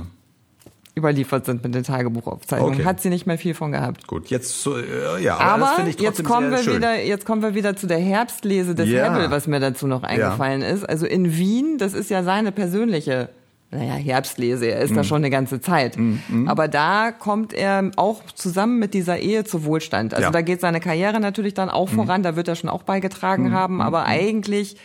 überliefert 0.96 1.46
sind 1.46 1.62
mit 1.62 1.74
den 1.74 1.84
Tagebuchaufzeichnungen. 1.84 2.74
Okay. 2.80 2.84
Hat 2.84 3.00
sie 3.00 3.08
nicht 3.08 3.24
mehr 3.26 3.38
viel 3.38 3.54
von 3.54 3.70
gehabt. 3.70 4.08
Gut, 4.08 4.30
jetzt, 4.30 4.62
so, 4.62 4.76
äh, 4.76 5.22
ja, 5.22 5.36
aber, 5.36 5.70
Aber 5.70 5.82
das 5.84 5.94
ich 5.94 6.00
jetzt 6.00 6.24
kommen 6.24 6.50
wir 6.50 6.58
schön. 6.58 6.76
wieder, 6.76 7.00
jetzt 7.04 7.24
kommen 7.24 7.40
wir 7.42 7.54
wieder 7.54 7.76
zu 7.76 7.86
der 7.86 7.98
Herbstlese 8.00 8.74
des 8.74 8.88
Ja. 8.88 9.04
Hebbel, 9.14 9.30
was 9.30 9.46
mir 9.46 9.60
dazu 9.60 9.86
noch 9.86 10.02
eingefallen 10.02 10.62
ist. 10.62 10.88
Also 10.88 11.06
in 11.06 11.36
Wien, 11.36 11.78
das 11.78 11.92
ist 11.94 12.10
ja 12.10 12.24
seine 12.24 12.50
persönliche, 12.50 13.28
naja, 13.70 13.92
Herbstlese, 13.94 14.66
er 14.66 14.80
ist 14.80 14.92
Mhm. 14.92 14.96
da 14.96 15.04
schon 15.04 15.16
eine 15.18 15.30
ganze 15.30 15.60
Zeit. 15.60 15.98
Aber 16.46 16.68
da 16.68 17.12
kommt 17.12 17.52
er 17.52 17.90
auch 17.96 18.22
zusammen 18.34 18.78
mit 18.78 18.94
dieser 18.94 19.18
Ehe 19.18 19.44
zu 19.44 19.64
Wohlstand. 19.64 20.14
Also 20.14 20.22
Ja. 20.24 20.28
Mhm. 20.30 20.32
da 20.34 20.40
geht 20.42 20.60
seine 20.60 20.80
Karriere 20.80 21.20
natürlich 21.20 21.54
dann 21.54 21.68
auch 21.68 21.88
voran, 21.88 22.22
da 22.22 22.34
wird 22.36 22.48
er 22.48 22.54
schon 22.56 22.70
auch 22.70 22.82
beigetragen 22.82 23.52
haben, 23.52 23.80
aber 23.82 24.04
eigentlich 24.06 24.76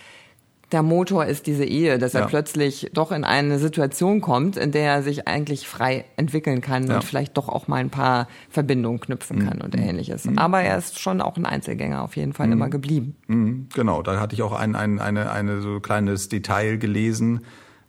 der 0.72 0.82
Motor 0.82 1.26
ist 1.28 1.46
diese 1.46 1.66
Ehe, 1.66 2.00
dass 2.00 2.16
er 2.16 2.22
Ja. 2.22 2.28
plötzlich 2.28 2.90
doch 2.96 3.12
in 3.12 3.24
eine 3.24 3.60
Situation 3.60 4.22
kommt, 4.22 4.58
in 4.58 4.72
der 4.72 4.92
er 4.96 5.04
sich 5.04 5.28
eigentlich 5.28 5.68
frei 5.68 6.04
entwickeln 6.18 6.62
kann 6.62 6.88
Ja. 6.88 6.96
und 6.96 7.04
vielleicht 7.04 7.38
doch 7.38 7.48
auch 7.48 7.68
mal 7.68 7.76
ein 7.78 7.92
paar 7.92 8.28
Verbindungen 8.50 9.00
knüpfen 9.00 9.48
kann 9.48 9.62
und 9.62 9.76
ähnliches. 9.78 10.28
Aber 10.36 10.62
er 10.62 10.78
ist 10.80 11.00
schon 11.00 11.22
auch 11.22 11.38
ein 11.38 11.46
Einzelgänger 11.46 12.02
auf 12.02 12.16
jeden 12.16 12.34
Fall 12.34 12.52
immer 12.52 12.70
geblieben. 12.70 13.16
Mhm, 13.28 13.68
Genau, 13.76 14.02
da 14.02 14.20
hatte 14.20 14.34
ich 14.34 14.42
auch 14.42 14.52
ein, 14.54 14.76
ein, 14.76 15.00
eine, 15.00 15.32
eine 15.32 15.62
so 15.62 15.80
kleines 15.80 16.28
Detail 16.28 16.78
gelesen, 16.78 17.42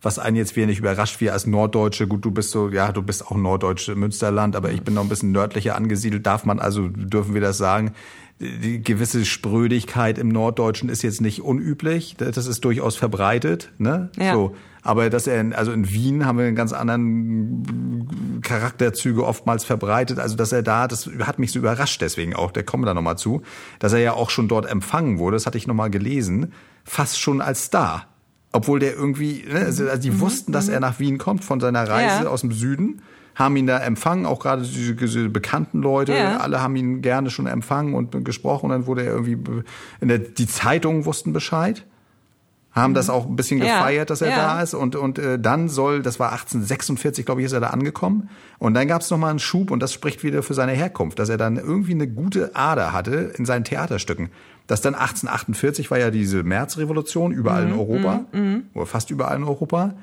was 0.04 0.18
einen 0.18 0.36
jetzt 0.36 0.56
wieder 0.56 0.66
nicht 0.66 0.78
überrascht, 0.78 1.20
wir 1.20 1.32
als 1.32 1.46
Norddeutsche, 1.46 2.06
gut, 2.06 2.24
du 2.24 2.30
bist 2.30 2.50
so, 2.50 2.68
ja, 2.68 2.92
du 2.92 3.02
bist 3.02 3.26
auch 3.26 3.36
Norddeutsche 3.36 3.94
Münsterland, 3.94 4.56
aber 4.56 4.72
ich 4.72 4.82
bin 4.82 4.94
noch 4.94 5.02
ein 5.02 5.08
bisschen 5.08 5.32
nördlicher 5.32 5.76
angesiedelt, 5.76 6.26
darf 6.26 6.44
man 6.44 6.58
also, 6.58 6.88
dürfen 6.88 7.34
wir 7.34 7.40
das 7.40 7.58
sagen, 7.58 7.92
die 8.40 8.82
gewisse 8.82 9.24
Sprödigkeit 9.24 10.18
im 10.18 10.28
Norddeutschen 10.28 10.88
ist 10.88 11.02
jetzt 11.02 11.20
nicht 11.20 11.42
unüblich. 11.42 12.16
Das 12.18 12.46
ist 12.46 12.64
durchaus 12.64 12.96
verbreitet. 12.96 13.72
Ne? 13.78 14.10
Ja. 14.18 14.34
So. 14.34 14.56
Aber 14.82 15.08
dass 15.08 15.26
er, 15.26 15.40
in, 15.40 15.52
also 15.54 15.72
in 15.72 15.90
Wien 15.90 16.26
haben 16.26 16.38
wir 16.38 16.44
einen 16.44 16.56
ganz 16.56 16.72
anderen 16.72 18.40
Charakterzüge 18.42 19.24
oftmals 19.24 19.64
verbreitet. 19.64 20.18
Also 20.18 20.36
dass 20.36 20.52
er 20.52 20.62
da, 20.62 20.88
das 20.88 21.08
hat 21.20 21.38
mich 21.38 21.52
so 21.52 21.60
überrascht 21.60 22.02
deswegen 22.02 22.34
auch, 22.34 22.50
der 22.50 22.64
kommen 22.64 22.82
wir 22.82 22.86
da 22.86 22.94
nochmal 22.94 23.16
zu, 23.16 23.42
dass 23.78 23.92
er 23.92 24.00
ja 24.00 24.12
auch 24.14 24.30
schon 24.30 24.48
dort 24.48 24.66
empfangen 24.66 25.18
wurde, 25.18 25.36
das 25.36 25.46
hatte 25.46 25.56
ich 25.56 25.66
nochmal 25.66 25.90
gelesen, 25.90 26.52
fast 26.84 27.20
schon 27.20 27.40
als 27.40 27.64
Star. 27.64 28.13
Obwohl 28.54 28.78
der 28.78 28.94
irgendwie, 28.94 29.44
ne, 29.52 29.60
also 29.66 29.84
die 29.96 30.12
mhm. 30.12 30.20
wussten, 30.20 30.52
dass 30.52 30.68
er 30.68 30.78
nach 30.78 31.00
Wien 31.00 31.18
kommt 31.18 31.44
von 31.44 31.58
seiner 31.58 31.88
Reise 31.88 32.24
Ja. 32.24 32.30
aus 32.30 32.42
dem 32.42 32.52
Süden 32.52 33.02
haben 33.34 33.56
ihn 33.56 33.66
da 33.66 33.78
empfangen, 33.80 34.26
auch 34.26 34.38
gerade 34.38 34.62
diese, 34.62 34.94
diese 34.94 35.28
bekannten 35.28 35.82
Leute, 35.82 36.12
Ja. 36.12 36.36
alle 36.36 36.62
haben 36.62 36.76
ihn 36.76 37.02
gerne 37.02 37.30
schon 37.30 37.48
empfangen 37.48 37.94
und 37.94 38.24
gesprochen 38.24 38.66
und 38.66 38.70
dann 38.70 38.86
wurde 38.86 39.02
er 39.04 39.12
irgendwie, 39.12 39.36
in 40.00 40.06
der, 40.06 40.18
die 40.18 40.46
Zeitungen 40.46 41.04
wussten 41.04 41.32
Bescheid, 41.32 41.84
haben 42.74 42.92
das 42.94 43.08
auch 43.08 43.26
ein 43.26 43.36
bisschen 43.36 43.58
Ja. 43.62 43.78
gefeiert, 43.78 44.10
dass 44.10 44.20
er 44.20 44.30
Ja. 44.30 44.36
da 44.36 44.62
ist 44.62 44.74
und, 44.74 44.96
und 44.96 45.18
äh, 45.18 45.38
dann 45.38 45.68
soll, 45.68 46.02
das 46.02 46.18
war 46.18 46.32
1846, 46.32 47.24
glaube 47.24 47.40
ich, 47.40 47.46
ist 47.46 47.52
er 47.52 47.60
da 47.60 47.68
angekommen 47.68 48.28
und 48.58 48.74
dann 48.74 48.88
gab 48.88 49.00
es 49.02 49.10
nochmal 49.10 49.30
einen 49.30 49.38
Schub 49.38 49.70
und 49.70 49.80
das 49.80 49.92
spricht 49.92 50.24
wieder 50.24 50.42
für 50.42 50.54
seine 50.54 50.72
Herkunft, 50.72 51.18
dass 51.18 51.28
er 51.28 51.36
dann 51.36 51.56
irgendwie 51.56 51.92
eine 51.92 52.08
gute 52.08 52.56
Ader 52.56 52.92
hatte 52.92 53.32
in 53.38 53.44
seinen 53.46 53.64
Theaterstücken. 53.64 54.30
Das 54.66 54.80
dann 54.80 54.94
1848 54.94 55.90
war 55.90 55.98
ja 55.98 56.10
diese 56.10 56.42
Märzrevolution 56.42 57.30
überall 57.32 57.66
Mhm. 57.66 57.72
in 57.72 57.78
Europa, 57.78 58.24
oder 58.74 58.86
fast 58.86 59.10
überall 59.10 59.36
in 59.36 59.44
Europa 59.44 59.94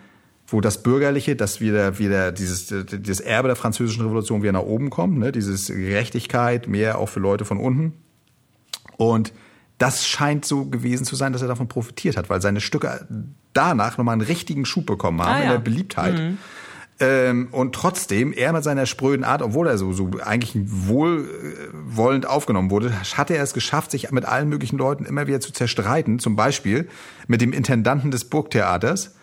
wo 0.47 0.59
das 0.59 0.83
Bürgerliche, 0.83 1.37
dass 1.37 1.61
wieder, 1.61 1.97
wieder 1.97 2.33
dieses, 2.33 2.67
dieses 2.91 3.21
Erbe 3.21 3.47
der 3.47 3.55
französischen 3.55 4.03
Revolution 4.03 4.41
wieder 4.43 4.51
nach 4.51 4.63
oben 4.63 4.89
kommt, 4.89 5.17
ne? 5.17 5.31
dieses 5.31 5.67
Gerechtigkeit, 5.67 6.67
mehr 6.67 6.97
auch 6.97 7.07
für 7.07 7.21
Leute 7.21 7.45
von 7.45 7.57
unten. 7.57 7.93
Und 8.97 9.31
das 9.81 10.07
scheint 10.07 10.45
so 10.45 10.65
gewesen 10.65 11.05
zu 11.05 11.15
sein, 11.15 11.33
dass 11.33 11.41
er 11.41 11.47
davon 11.47 11.67
profitiert 11.67 12.15
hat, 12.15 12.29
weil 12.29 12.41
seine 12.41 12.61
Stücke 12.61 13.07
danach 13.53 13.97
nochmal 13.97 14.13
einen 14.13 14.21
richtigen 14.21 14.65
Schub 14.65 14.85
bekommen 14.85 15.21
haben 15.21 15.31
Ah, 15.31 15.38
in 15.39 15.45
ja. 15.45 15.51
der 15.53 15.59
Beliebtheit. 15.59 16.21
Ähm, 17.00 17.47
und 17.51 17.73
trotzdem, 17.73 18.31
er 18.31 18.53
mit 18.53 18.63
seiner 18.63 18.85
spröden 18.85 19.25
Art, 19.25 19.41
obwohl 19.41 19.67
er 19.67 19.79
so, 19.79 19.91
so 19.91 20.11
eigentlich 20.23 20.55
wohlwollend 20.55 22.27
aufgenommen 22.27 22.69
wurde, 22.69 22.93
hat 23.17 23.31
er 23.31 23.41
es 23.41 23.53
geschafft, 23.53 23.89
sich 23.89 24.11
mit 24.11 24.25
allen 24.25 24.50
möglichen 24.50 24.77
Leuten 24.77 25.05
immer 25.05 25.25
wieder 25.25 25.39
zu 25.39 25.51
zerstreiten. 25.51 26.19
Zum 26.19 26.35
Beispiel 26.35 26.88
mit 27.27 27.41
dem 27.41 27.51
Intendanten 27.51 28.11
des 28.11 28.25
Burgtheaters. 28.25 29.15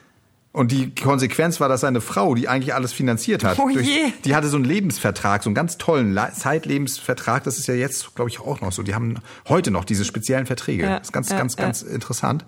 Und 0.51 0.73
die 0.73 0.95
Konsequenz 0.95 1.61
war, 1.61 1.69
dass 1.69 1.83
seine 1.83 2.01
Frau, 2.01 2.35
die 2.35 2.49
eigentlich 2.49 2.75
alles 2.75 2.93
finanziert 2.93 3.45
hat, 3.45 3.59
Oh 3.59 3.69
je. 3.69 4.07
die 4.25 4.35
hatte 4.35 4.49
so 4.49 4.57
einen 4.57 4.65
Lebensvertrag, 4.65 5.43
so 5.43 5.51
einen 5.51 5.55
ganz 5.55 5.77
tollen 5.79 6.13
Le- 6.15 6.33
Zeitlebensvertrag. 6.35 7.45
Das 7.45 7.59
ist 7.59 7.69
ja 7.69 7.75
jetzt, 7.75 8.15
glaube 8.15 8.31
ich, 8.31 8.41
auch 8.41 8.61
noch 8.61 8.73
so. 8.73 8.83
Die 8.83 8.95
haben 8.95 9.17
heute 9.49 9.71
noch 9.71 9.85
diese 9.85 10.05
speziellen 10.05 10.47
Verträge. 10.47 10.85
Ja, 10.85 10.99
das 10.99 11.09
ist 11.09 11.13
ganz, 11.13 11.31
ja, 11.31 11.39
ganz, 11.39 11.57
ja. 11.57 11.63
ganz 11.65 11.83
interessant. 11.83 12.45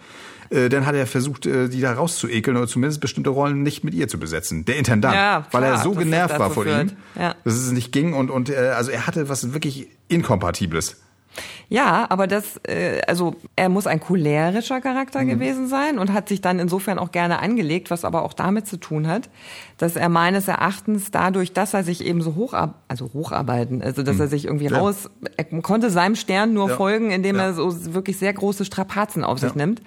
Äh, 0.49 0.69
dann 0.71 0.87
hat 0.87 0.95
er 0.97 1.07
versucht, 1.07 1.47
äh, 1.47 1.69
die 1.69 1.81
da 1.81 1.93
rauszuekeln 1.93 2.57
oder 2.57 2.67
zumindest 2.67 3.01
bestimmte 3.01 3.31
Rollen 3.31 3.63
nicht 3.63 3.85
mit 3.85 3.95
ihr 3.95 4.09
zu 4.09 4.19
besetzen. 4.19 4.65
Der 4.65 4.77
Intendant, 4.79 5.15
Ja, 5.15 5.47
weil 5.53 5.63
er 5.63 5.73
klar, 5.73 5.83
so 5.85 5.93
genervt 5.93 6.39
war 6.39 6.51
von 6.51 6.67
ihm, 6.67 6.93
dass 7.15 7.55
es 7.55 7.71
nicht 7.71 7.93
ging 7.93 8.15
und 8.15 8.31
und 8.31 8.49
äh, 8.51 8.57
also 8.75 8.91
er 8.91 9.07
hatte 9.07 9.29
was 9.29 9.53
wirklich 9.53 9.89
inkompatibles. 10.09 10.97
Ja, 11.69 12.07
aber 12.11 12.27
das, 12.27 12.57
äh, 12.67 13.01
also 13.07 13.37
er 13.55 13.69
muss 13.69 13.87
ein 13.87 14.01
cholerischer 14.01 14.81
Charakter 14.81 15.25
gewesen 15.25 15.69
sein 15.69 15.99
und 15.99 16.13
hat 16.13 16.29
sich 16.29 16.41
dann 16.41 16.59
insofern 16.59 16.99
auch 16.99 17.13
gerne 17.13 17.39
angelegt, 17.39 17.91
was 17.91 18.05
aber 18.05 18.23
auch 18.25 18.33
damit 18.33 18.67
zu 18.67 18.77
tun 18.77 19.07
hat, 19.07 19.31
dass 19.79 19.95
er 19.95 20.09
meines 20.09 20.49
Erachtens 20.49 21.11
dadurch, 21.13 21.53
dass 21.53 21.73
er 21.73 21.85
sich 21.85 22.05
eben 22.05 22.21
so 22.23 22.35
hoch, 22.35 22.53
also 22.89 23.11
hocharbeiten, 23.15 23.81
also 23.83 24.03
dass 24.03 24.19
er 24.19 24.27
sich 24.29 24.45
irgendwie 24.47 24.67
Ja. 24.67 24.79
raus, 24.79 25.09
er 25.37 25.45
konnte 25.63 25.91
seinem 25.91 26.17
Stern 26.17 26.53
nur 26.53 26.69
Ja. 26.71 26.77
folgen, 26.77 27.13
indem 27.13 27.37
Ja. 27.37 27.43
er 27.43 27.55
so 27.55 27.95
wirklich 27.95 28.19
sehr 28.19 28.33
große 28.33 28.65
Strapazen 28.65 29.23
auf 29.25 29.39
sich 29.39 29.55
nimmt. 29.55 29.81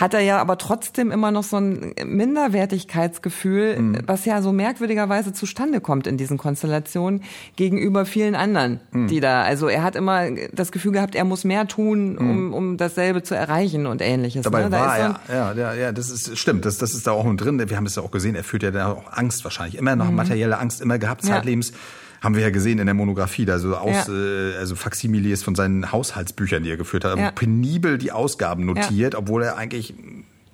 Hat 0.00 0.14
er 0.14 0.20
ja 0.20 0.38
aber 0.38 0.56
trotzdem 0.58 1.10
immer 1.10 1.30
noch 1.30 1.44
so 1.44 1.58
ein 1.58 1.92
Minderwertigkeitsgefühl, 2.04 3.78
Mhm. 3.78 3.98
was 4.06 4.24
ja 4.24 4.40
so 4.42 4.52
merkwürdigerweise 4.52 5.32
zustande 5.32 5.80
kommt 5.80 6.06
in 6.06 6.16
diesen 6.16 6.38
Konstellationen 6.38 7.22
gegenüber 7.56 8.06
vielen 8.06 8.34
anderen, 8.34 8.80
Mhm. 8.92 9.08
die 9.08 9.20
da, 9.20 9.42
also 9.42 9.68
er 9.68 9.82
hat 9.82 9.96
immer 9.96 10.24
das 10.52 10.72
Gefühl 10.72 10.92
gehabt, 10.92 11.14
er 11.14 11.24
muss 11.24 11.44
mehr 11.44 11.66
tun, 11.68 12.16
um, 12.18 12.52
um 12.54 12.76
dasselbe 12.76 13.22
zu 13.22 13.34
erreichen 13.34 13.86
und 13.86 14.00
ähnliches. 14.02 14.40
Mhm. 14.40 14.50
Dabei 14.50 14.62
ne? 14.64 14.70
Da 14.70 14.80
war 14.80 14.96
so 14.96 15.02
er, 15.02 15.08
ein- 15.08 15.16
ja, 15.28 15.52
ja, 15.52 15.74
ja, 15.74 15.92
das 15.92 16.10
ist 16.10 16.38
stimmt, 16.38 16.64
das, 16.64 16.78
das 16.78 16.94
ist 16.94 17.06
da 17.06 17.12
auch 17.12 17.24
mit 17.24 17.40
drin. 17.40 17.58
Wir 17.68 17.76
haben 17.76 17.86
es 17.86 17.96
ja 17.96 18.02
auch 18.02 18.10
gesehen, 18.10 18.34
er 18.34 18.44
führt 18.44 18.62
ja 18.62 18.70
da 18.70 18.92
auch 18.92 19.12
Angst 19.12 19.44
wahrscheinlich, 19.44 19.76
immer 19.78 19.96
noch 19.96 20.10
materielle 20.10 20.58
Angst 20.58 20.80
immer 20.80 20.98
gehabt, 20.98 21.24
Mhm. 21.24 21.30
Ja. 21.30 21.36
Haben 22.20 22.34
wir 22.34 22.42
ja 22.42 22.50
gesehen 22.50 22.78
in 22.78 22.86
der 22.86 22.94
Monographie, 22.94 23.46
da 23.46 23.58
so 23.58 23.76
aus, 23.76 24.08
Ja. 24.08 24.14
äh, 24.14 24.56
also 24.56 24.74
Faximiles 24.76 25.42
von 25.42 25.54
seinen 25.54 25.90
Haushaltsbüchern, 25.90 26.62
die 26.62 26.70
er 26.70 26.76
geführt 26.76 27.04
hat, 27.04 27.18
Ja. 27.18 27.30
penibel 27.30 27.96
die 27.98 28.12
Ausgaben 28.12 28.66
notiert, 28.66 29.14
obwohl 29.14 29.42
er 29.42 29.56
eigentlich 29.56 29.94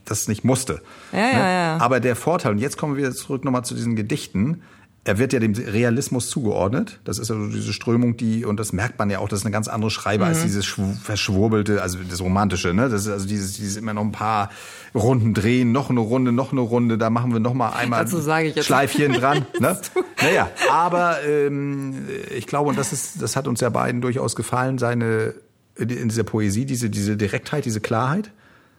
das 0.04 0.28
nicht 0.28 0.44
musste. 0.44 0.80
Ja, 1.12 1.18
ja, 1.18 1.50
ja. 1.50 1.76
Aber 1.78 1.98
der 1.98 2.14
Vorteil, 2.14 2.52
und 2.52 2.58
jetzt 2.58 2.76
kommen 2.78 2.96
wir 2.96 3.10
zurück 3.12 3.44
nochmal 3.44 3.64
zu 3.64 3.74
diesen 3.74 3.96
Gedichten, 3.96 4.62
er 5.06 5.18
wird 5.18 5.32
ja 5.32 5.38
dem 5.38 5.54
Realismus 5.54 6.28
zugeordnet. 6.30 6.98
Das 7.04 7.20
ist 7.20 7.30
also 7.30 7.46
diese 7.46 7.72
Strömung, 7.72 8.16
die, 8.16 8.44
und 8.44 8.58
das 8.58 8.72
merkt 8.72 8.98
man 8.98 9.08
ja 9.08 9.20
auch, 9.20 9.28
das 9.28 9.38
ist 9.40 9.44
eine 9.46 9.52
ganz 9.52 9.68
andere 9.68 9.90
Schreibe 9.90 10.24
Mhm. 10.24 10.30
als 10.30 10.42
dieses 10.42 10.66
schw- 10.66 10.96
verschwurbelte, 11.00 11.80
also 11.80 11.98
das 12.10 12.20
Romantische, 12.20 12.74
ne? 12.74 12.88
Das 12.88 13.02
ist 13.02 13.08
also 13.08 13.26
dieses, 13.26 13.52
dieses 13.56 13.76
immer 13.76 13.94
noch 13.94 14.02
ein 14.02 14.10
paar 14.10 14.50
Runden 14.94 15.32
drehen, 15.32 15.70
noch 15.70 15.90
eine 15.90 16.00
Runde, 16.00 16.32
noch 16.32 16.50
eine 16.50 16.60
Runde, 16.60 16.98
da 16.98 17.08
machen 17.10 17.32
wir 17.32 17.38
noch 17.38 17.54
mal 17.54 17.70
einmal 17.70 18.04
Dazu 18.04 18.18
sage 18.20 18.48
ich 18.48 18.56
jetzt 18.56 18.66
Schleifchen 18.66 19.12
dran. 19.12 19.46
Ne? 19.60 19.78
Naja, 20.20 20.50
aber 20.72 21.22
ähm, 21.24 21.94
ich 22.36 22.46
glaube, 22.48 22.68
und 22.70 22.76
das 22.78 22.92
ist, 22.92 23.22
das 23.22 23.36
hat 23.36 23.46
uns 23.46 23.60
ja 23.60 23.68
beiden 23.70 24.00
durchaus 24.00 24.34
gefallen, 24.34 24.78
seine 24.78 25.34
in 25.78 26.08
dieser 26.08 26.24
Poesie, 26.24 26.64
diese, 26.64 26.88
diese 26.90 27.16
Direktheit, 27.16 27.64
diese 27.64 27.80
Klarheit. 27.80 28.32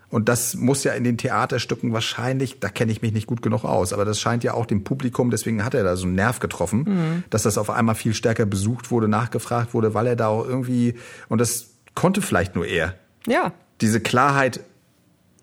Und 0.10 0.30
das 0.30 0.56
muss 0.56 0.84
ja 0.86 0.94
in 0.94 1.04
den 1.04 1.18
Theaterstücken 1.18 1.92
wahrscheinlich, 1.92 2.60
da 2.62 2.70
kenne 2.70 2.92
ich 2.94 3.02
mich 3.02 3.12
nicht 3.12 3.28
gut 3.28 3.42
genug 3.42 3.66
aus, 3.66 3.92
aber 3.92 4.06
das 4.06 4.20
scheint 4.22 4.44
ja 4.44 4.54
auch 4.54 4.66
dem 4.66 4.84
Publikum, 4.86 5.32
deswegen 5.32 5.66
hat 5.66 5.74
er 5.74 5.84
da 5.84 5.98
so 5.98 6.06
einen 6.06 6.16
Nerv 6.16 6.40
getroffen, 6.40 6.84
Mhm. 6.88 7.24
dass 7.30 7.44
das 7.44 7.58
auf 7.58 7.70
einmal 7.70 7.96
viel 7.96 8.14
stärker 8.14 8.46
besucht 8.46 8.90
wurde, 8.90 9.08
nachgefragt 9.10 9.74
wurde, 9.74 9.94
weil 9.94 10.08
er 10.08 10.16
da 10.16 10.28
auch 10.28 10.46
irgendwie, 10.48 10.96
und 11.28 11.40
das 11.42 11.72
konnte 11.94 12.22
vielleicht 12.22 12.56
nur 12.56 12.66
er, 12.66 12.94
ja, 13.28 13.52
diese 13.82 14.00
Klarheit 14.00 14.62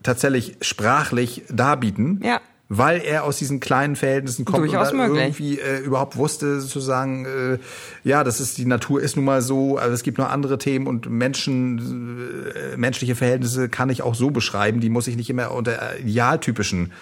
tatsächlich 0.03 0.57
sprachlich 0.62 1.42
darbieten. 1.50 2.20
Ja. 2.22 2.40
Weil 2.70 3.03
er 3.03 3.24
aus 3.24 3.37
diesen 3.37 3.61
kleinen 3.61 3.94
Verhältnissen 3.94 4.46
kommt 4.46 4.61
Durchaus 4.61 4.92
und 4.92 4.98
irgendwie 4.98 5.59
äh, 5.59 5.81
überhaupt 5.81 6.16
wusste, 6.16 6.62
sozusagen, 6.62 7.27
äh, 7.27 7.59
ja, 8.05 8.24
das 8.24 8.40
ist 8.40 8.57
die 8.57 8.64
Natur 8.64 9.03
ist 9.03 9.16
nun 9.16 9.27
mal 9.27 9.42
so, 9.42 9.77
also 9.77 9.92
es 9.92 10.03
gibt 10.03 10.16
noch 10.16 10.31
andere 10.31 10.57
Themen 10.57 10.87
und 10.87 11.11
Menschen, 11.11 12.48
äh, 12.55 12.77
menschliche 12.79 13.16
Verhältnisse 13.16 13.68
kann 13.68 13.90
ich 13.90 14.00
auch 14.00 14.14
so 14.14 14.31
beschreiben, 14.31 14.81
die 14.81 14.88
muss 14.88 15.07
ich 15.09 15.16
nicht 15.16 15.29
immer 15.29 15.50
unter 15.50 15.98
idealtypischen 15.98 16.92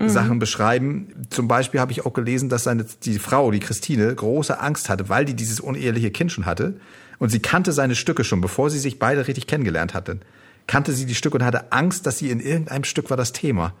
Sachen 0.00 0.38
beschreiben. 0.38 1.08
Zum 1.30 1.48
Beispiel 1.48 1.78
habe 1.78 1.92
ich 1.92 2.06
auch 2.06 2.14
gelesen, 2.14 2.48
dass 2.48 2.64
seine 2.64 2.86
die 3.04 3.18
Frau, 3.18 3.50
die 3.50 3.60
Christine, 3.60 4.14
große 4.14 4.58
Angst 4.58 4.88
hatte, 4.88 5.08
weil 5.08 5.24
die 5.24 5.34
dieses 5.34 5.60
uneheliche 5.60 6.10
Kind 6.10 6.32
schon 6.32 6.46
hatte 6.46 6.80
und 7.18 7.28
sie 7.28 7.40
kannte 7.40 7.72
seine 7.72 7.94
Stücke 7.94 8.24
schon, 8.24 8.40
bevor 8.40 8.70
sie 8.70 8.78
sich 8.78 8.98
beide 8.98 9.28
richtig 9.28 9.46
kennengelernt 9.46 9.94
hatten. 9.94 10.20
Kannte 10.66 10.92
sie 10.92 11.06
die 11.06 11.14
Stücke 11.14 11.36
und 11.36 11.44
hatte 11.44 11.70
Angst, 11.72 12.06
dass 12.06 12.18
sie 12.18 12.30
in 12.30 12.40
irgendeinem 12.40 12.84
Stück 12.84 13.10
war 13.10 13.16
das 13.16 13.32
Thema, 13.32 13.74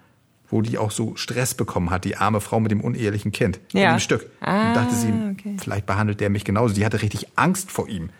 wo 0.52 0.62
die 0.62 0.78
auch 0.78 0.92
so 0.92 1.16
Stress 1.16 1.54
bekommen 1.54 1.90
hat, 1.90 2.04
die 2.04 2.16
arme 2.16 2.40
Frau 2.40 2.60
mit 2.60 2.70
dem 2.70 2.80
unehelichen 2.80 3.32
Kind 3.32 3.58
in 3.72 3.80
Ja. 3.80 3.94
dem 3.96 3.98
Stück. 3.98 4.26
Ah, 4.40 4.68
und 4.68 4.74
dachte 4.76 4.94
sie, 4.94 5.08
okay. 5.32 5.56
vielleicht 5.60 5.86
behandelt 5.86 6.20
der 6.20 6.30
mich 6.30 6.44
genauso. 6.44 6.74
Die 6.74 6.84
hatte 6.84 7.02
richtig 7.02 7.26
Angst 7.36 7.72
vor 7.72 7.88
ihm 7.88 8.10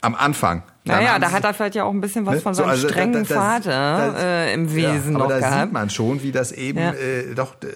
am 0.00 0.14
Anfang. 0.14 0.62
Naja, 0.84 1.18
da 1.18 1.32
hat 1.32 1.42
er 1.44 1.52
vielleicht 1.54 1.74
ja 1.74 1.82
auch 1.84 1.90
ein 1.92 2.00
bisschen 2.00 2.24
was 2.24 2.36
Ne? 2.36 2.40
von 2.40 2.54
So, 2.54 2.62
seinem 2.62 2.70
also 2.70 2.86
da- 2.86 2.92
strengen 2.92 3.12
da- 3.24 3.34
da- 3.34 3.34
Vater 3.34 3.70
da- 4.12 4.18
äh, 4.44 4.54
im 4.54 4.72
Wesen 4.74 5.12
ja, 5.12 5.18
noch 5.18 5.24
aber 5.24 5.34
da 5.34 5.38
gehabt. 5.40 5.62
sieht 5.64 5.72
man 5.72 5.90
schon, 5.90 6.22
wie 6.22 6.30
das 6.30 6.52
eben 6.52 6.78
Ja. 6.78 6.92
äh, 6.92 7.34
doch 7.34 7.54
äh, 7.62 7.66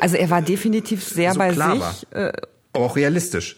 Also 0.00 0.16
er 0.16 0.28
war 0.30 0.42
definitiv 0.42 1.04
sehr 1.04 1.32
so 1.32 1.38
bei 1.38 1.52
sich. 1.52 2.06
Äh, 2.10 2.32
aber 2.72 2.84
auch 2.84 2.96
realistisch 2.96 3.56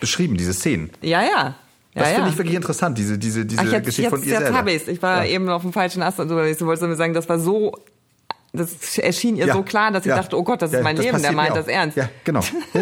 beschrieben, 0.00 0.36
diese 0.36 0.52
Szenen. 0.52 0.90
ja, 1.00 1.22
ja. 1.22 1.54
Ja, 1.96 2.02
Das 2.02 2.08
ja. 2.10 2.14
finde 2.16 2.30
ich 2.30 2.38
wirklich 2.38 2.56
interessant, 2.56 2.98
diese, 2.98 3.16
diese, 3.18 3.46
diese 3.46 3.60
Ach, 3.62 3.70
jetzt, 3.70 3.84
Geschichte 3.86 4.02
jetzt, 4.02 4.10
von 4.10 4.22
ihr 4.24 4.28
jetzt 4.34 4.52
selber. 4.52 4.72
ich's. 4.72 4.88
Ich 4.88 5.00
war 5.00 5.24
Ja. 5.24 5.30
eben 5.32 5.48
auf 5.48 5.62
dem 5.62 5.72
falschen 5.72 6.02
Ast 6.02 6.18
und 6.18 6.28
so. 6.28 6.42
Ich 6.42 6.60
wollte 6.60 6.86
nur 6.88 6.96
sagen, 6.96 7.14
das 7.14 7.28
war 7.28 7.38
so, 7.38 7.72
das 8.54 8.98
erschien 8.98 9.36
ihr 9.36 9.46
Ja. 9.46 9.54
so 9.54 9.62
klar, 9.62 9.90
dass 9.90 10.04
ich 10.04 10.10
Ja. 10.10 10.16
dachte, 10.16 10.38
oh 10.38 10.42
Gott, 10.44 10.62
das 10.62 10.70
ist 10.70 10.76
Ja, 10.78 10.82
mein 10.82 10.96
Leben, 10.96 11.20
der 11.20 11.32
meint 11.32 11.56
das 11.56 11.66
ernst. 11.66 11.96
Ja, 11.96 12.08
genau. 12.24 12.40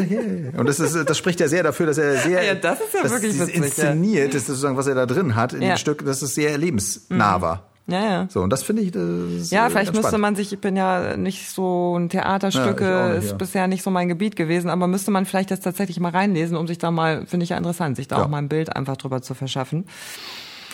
Und 0.56 0.68
das, 0.68 0.78
ist, 0.78 0.94
das 1.08 1.18
spricht 1.18 1.40
ja 1.40 1.48
sehr 1.48 1.62
dafür, 1.62 1.86
dass 1.86 1.98
er 1.98 2.16
sehr, 2.18 2.42
Ja, 2.44 2.54
das 2.54 2.80
ist 2.80 2.94
ja 2.94 3.02
dass 3.02 3.12
wirklich 3.12 3.38
witzig, 3.40 3.56
inszeniert, 3.56 4.28
das 4.34 4.42
ist 4.42 4.46
sozusagen, 4.48 4.76
was 4.76 4.86
er 4.86 4.94
da 4.94 5.06
drin 5.06 5.34
hat 5.34 5.52
in. 5.54 5.58
Mhm. 5.60 5.62
dem 5.64 5.76
Stück, 5.78 6.04
dass 6.04 6.22
es 6.22 6.34
sehr 6.34 6.56
lebensnah 6.58 7.40
war. 7.40 7.68
Ja, 7.88 8.04
ja. 8.04 8.26
So, 8.30 8.40
und 8.42 8.50
das 8.50 8.62
finde 8.62 8.82
ich, 8.82 8.92
das 8.92 9.50
Ja, 9.50 9.68
vielleicht 9.68 9.92
müsste 9.92 10.16
man 10.16 10.36
sich, 10.36 10.52
ich 10.52 10.60
bin 10.60 10.76
ja 10.76 11.16
nicht 11.16 11.50
so 11.50 11.96
ein 11.98 12.08
Theaterstücke, 12.10 12.84
Ja, 12.84 13.08
nicht, 13.14 13.24
ist 13.24 13.30
ja. 13.32 13.36
bisher 13.36 13.66
nicht 13.66 13.82
so 13.82 13.90
mein 13.90 14.08
Gebiet 14.08 14.36
gewesen, 14.36 14.70
aber 14.70 14.86
müsste 14.86 15.10
man 15.10 15.26
vielleicht 15.26 15.50
jetzt 15.50 15.62
tatsächlich 15.64 15.98
mal 15.98 16.10
reinlesen, 16.12 16.56
um 16.56 16.68
sich 16.68 16.78
da 16.78 16.92
mal, 16.92 17.26
finde 17.26 17.42
ich 17.44 17.50
ja 17.50 17.56
interessant, 17.56 17.96
sich 17.96 18.06
da 18.06 18.18
Ja. 18.18 18.24
auch 18.24 18.28
mal 18.28 18.38
ein 18.38 18.48
Bild 18.48 18.74
einfach 18.76 18.96
drüber 18.96 19.20
zu 19.20 19.34
verschaffen. 19.34 19.86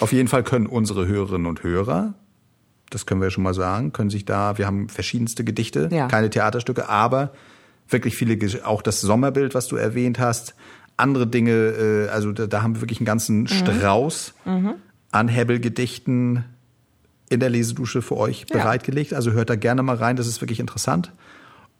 Auf 0.00 0.12
jeden 0.12 0.28
Fall 0.28 0.42
können 0.42 0.66
unsere 0.66 1.06
Hörerinnen 1.06 1.46
und 1.46 1.62
Hörer 1.62 2.12
das 2.90 3.06
können 3.06 3.20
wir 3.20 3.30
schon 3.30 3.44
mal 3.44 3.54
sagen, 3.54 3.92
können 3.92 4.10
sich 4.10 4.24
da, 4.24 4.58
wir 4.58 4.66
haben 4.66 4.88
verschiedenste 4.88 5.44
Gedichte, 5.44 5.88
Ja. 5.92 6.08
keine 6.08 6.30
Theaterstücke, 6.30 6.88
aber 6.88 7.32
wirklich 7.88 8.16
viele, 8.16 8.38
auch 8.64 8.82
das 8.82 9.00
Sommerbild, 9.00 9.54
was 9.54 9.66
du 9.68 9.76
erwähnt 9.76 10.18
hast, 10.18 10.54
andere 10.96 11.26
Dinge, 11.26 11.52
äh, 11.52 12.08
also 12.08 12.32
da, 12.32 12.46
da 12.46 12.62
haben 12.62 12.74
wir 12.74 12.80
wirklich 12.82 12.98
einen 13.00 13.06
ganzen 13.06 13.46
Strauß 13.46 14.34
an 15.12 15.28
Hebbel-Gedichten 15.28 16.44
in 17.30 17.40
der 17.40 17.50
Lesedusche 17.50 18.02
für 18.02 18.16
euch 18.16 18.46
Ja. 18.50 18.56
bereitgelegt. 18.58 19.12
Also 19.14 19.32
hört 19.32 19.50
da 19.50 19.56
gerne 19.56 19.82
mal 19.82 19.96
rein, 19.96 20.16
das 20.16 20.26
ist 20.26 20.40
wirklich 20.40 20.60
interessant. 20.60 21.12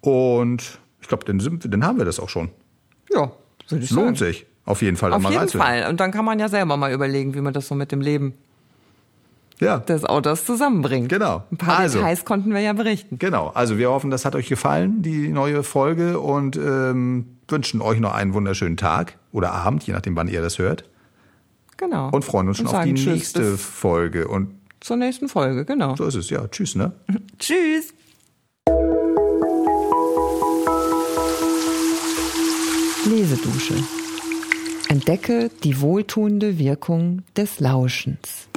Und 0.00 0.78
ich 1.00 1.08
glaube, 1.08 1.24
dann, 1.24 1.38
dann 1.64 1.84
haben 1.84 1.98
wir 1.98 2.04
das 2.04 2.20
auch 2.20 2.28
schon. 2.28 2.50
Ja, 3.12 3.32
würde 3.68 3.84
ich 3.84 3.90
sagen. 3.90 4.02
Lohnt 4.06 4.18
sich 4.18 4.46
auf 4.64 4.82
jeden 4.82 4.96
Fall, 4.96 5.12
Auf 5.12 5.28
jeden. 5.30 5.48
Fall. 5.48 5.86
Und 5.88 5.98
dann 6.00 6.12
kann 6.12 6.24
man 6.24 6.38
ja 6.38 6.48
selber 6.48 6.76
mal 6.76 6.92
überlegen, 6.92 7.34
wie 7.34 7.40
man 7.40 7.54
das 7.54 7.68
so 7.68 7.74
mit 7.74 7.90
dem 7.92 8.00
Leben 8.02 8.34
Ja, 9.60 9.78
des 9.78 10.04
Autors 10.04 10.44
zusammenbringt. 10.44 11.08
Genau. 11.08 11.42
Ein 11.50 11.56
paar 11.56 11.78
Also. 11.78 11.98
Details 11.98 12.24
konnten 12.24 12.52
wir 12.52 12.60
ja 12.60 12.72
berichten. 12.72 13.18
genau. 13.18 13.48
Also 13.48 13.76
wir 13.78 13.90
hoffen, 13.90 14.10
das 14.10 14.24
hat 14.24 14.34
euch 14.36 14.48
gefallen, 14.48 15.02
die 15.02 15.28
neue 15.28 15.62
Folge 15.62 16.20
und 16.20 16.56
ähm, 16.56 17.38
wünschen 17.48 17.80
euch 17.80 17.98
noch 17.98 18.14
einen 18.14 18.34
wunderschönen 18.34 18.76
Tag 18.76 19.18
oder 19.32 19.52
Abend, 19.52 19.84
je 19.84 19.92
nachdem, 19.92 20.14
wann 20.16 20.28
ihr 20.28 20.42
das 20.42 20.58
hört. 20.58 20.84
Genau. 21.76 22.10
Und 22.10 22.24
freuen 22.24 22.48
uns 22.48 22.58
schon 22.58 22.66
auf 22.66 22.84
die 22.84 22.94
Tschüss, 22.94 23.06
nächste 23.06 23.56
Folge. 23.56 24.28
Und 24.28 24.50
zur 24.80 24.96
nächsten 24.96 25.28
Folge, 25.28 25.64
genau. 25.64 25.96
so 25.96 26.04
ist 26.04 26.14
es, 26.14 26.30
ja. 26.30 26.46
Tschüss, 26.48 26.74
ne? 26.74 26.92
Tschüss. 27.38 27.94
Lesedusche. 33.06 33.74
Entdecke 34.88 35.50
die 35.62 35.80
wohltuende 35.80 36.58
Wirkung 36.58 37.22
des 37.36 37.60
Lauschens. 37.60 38.48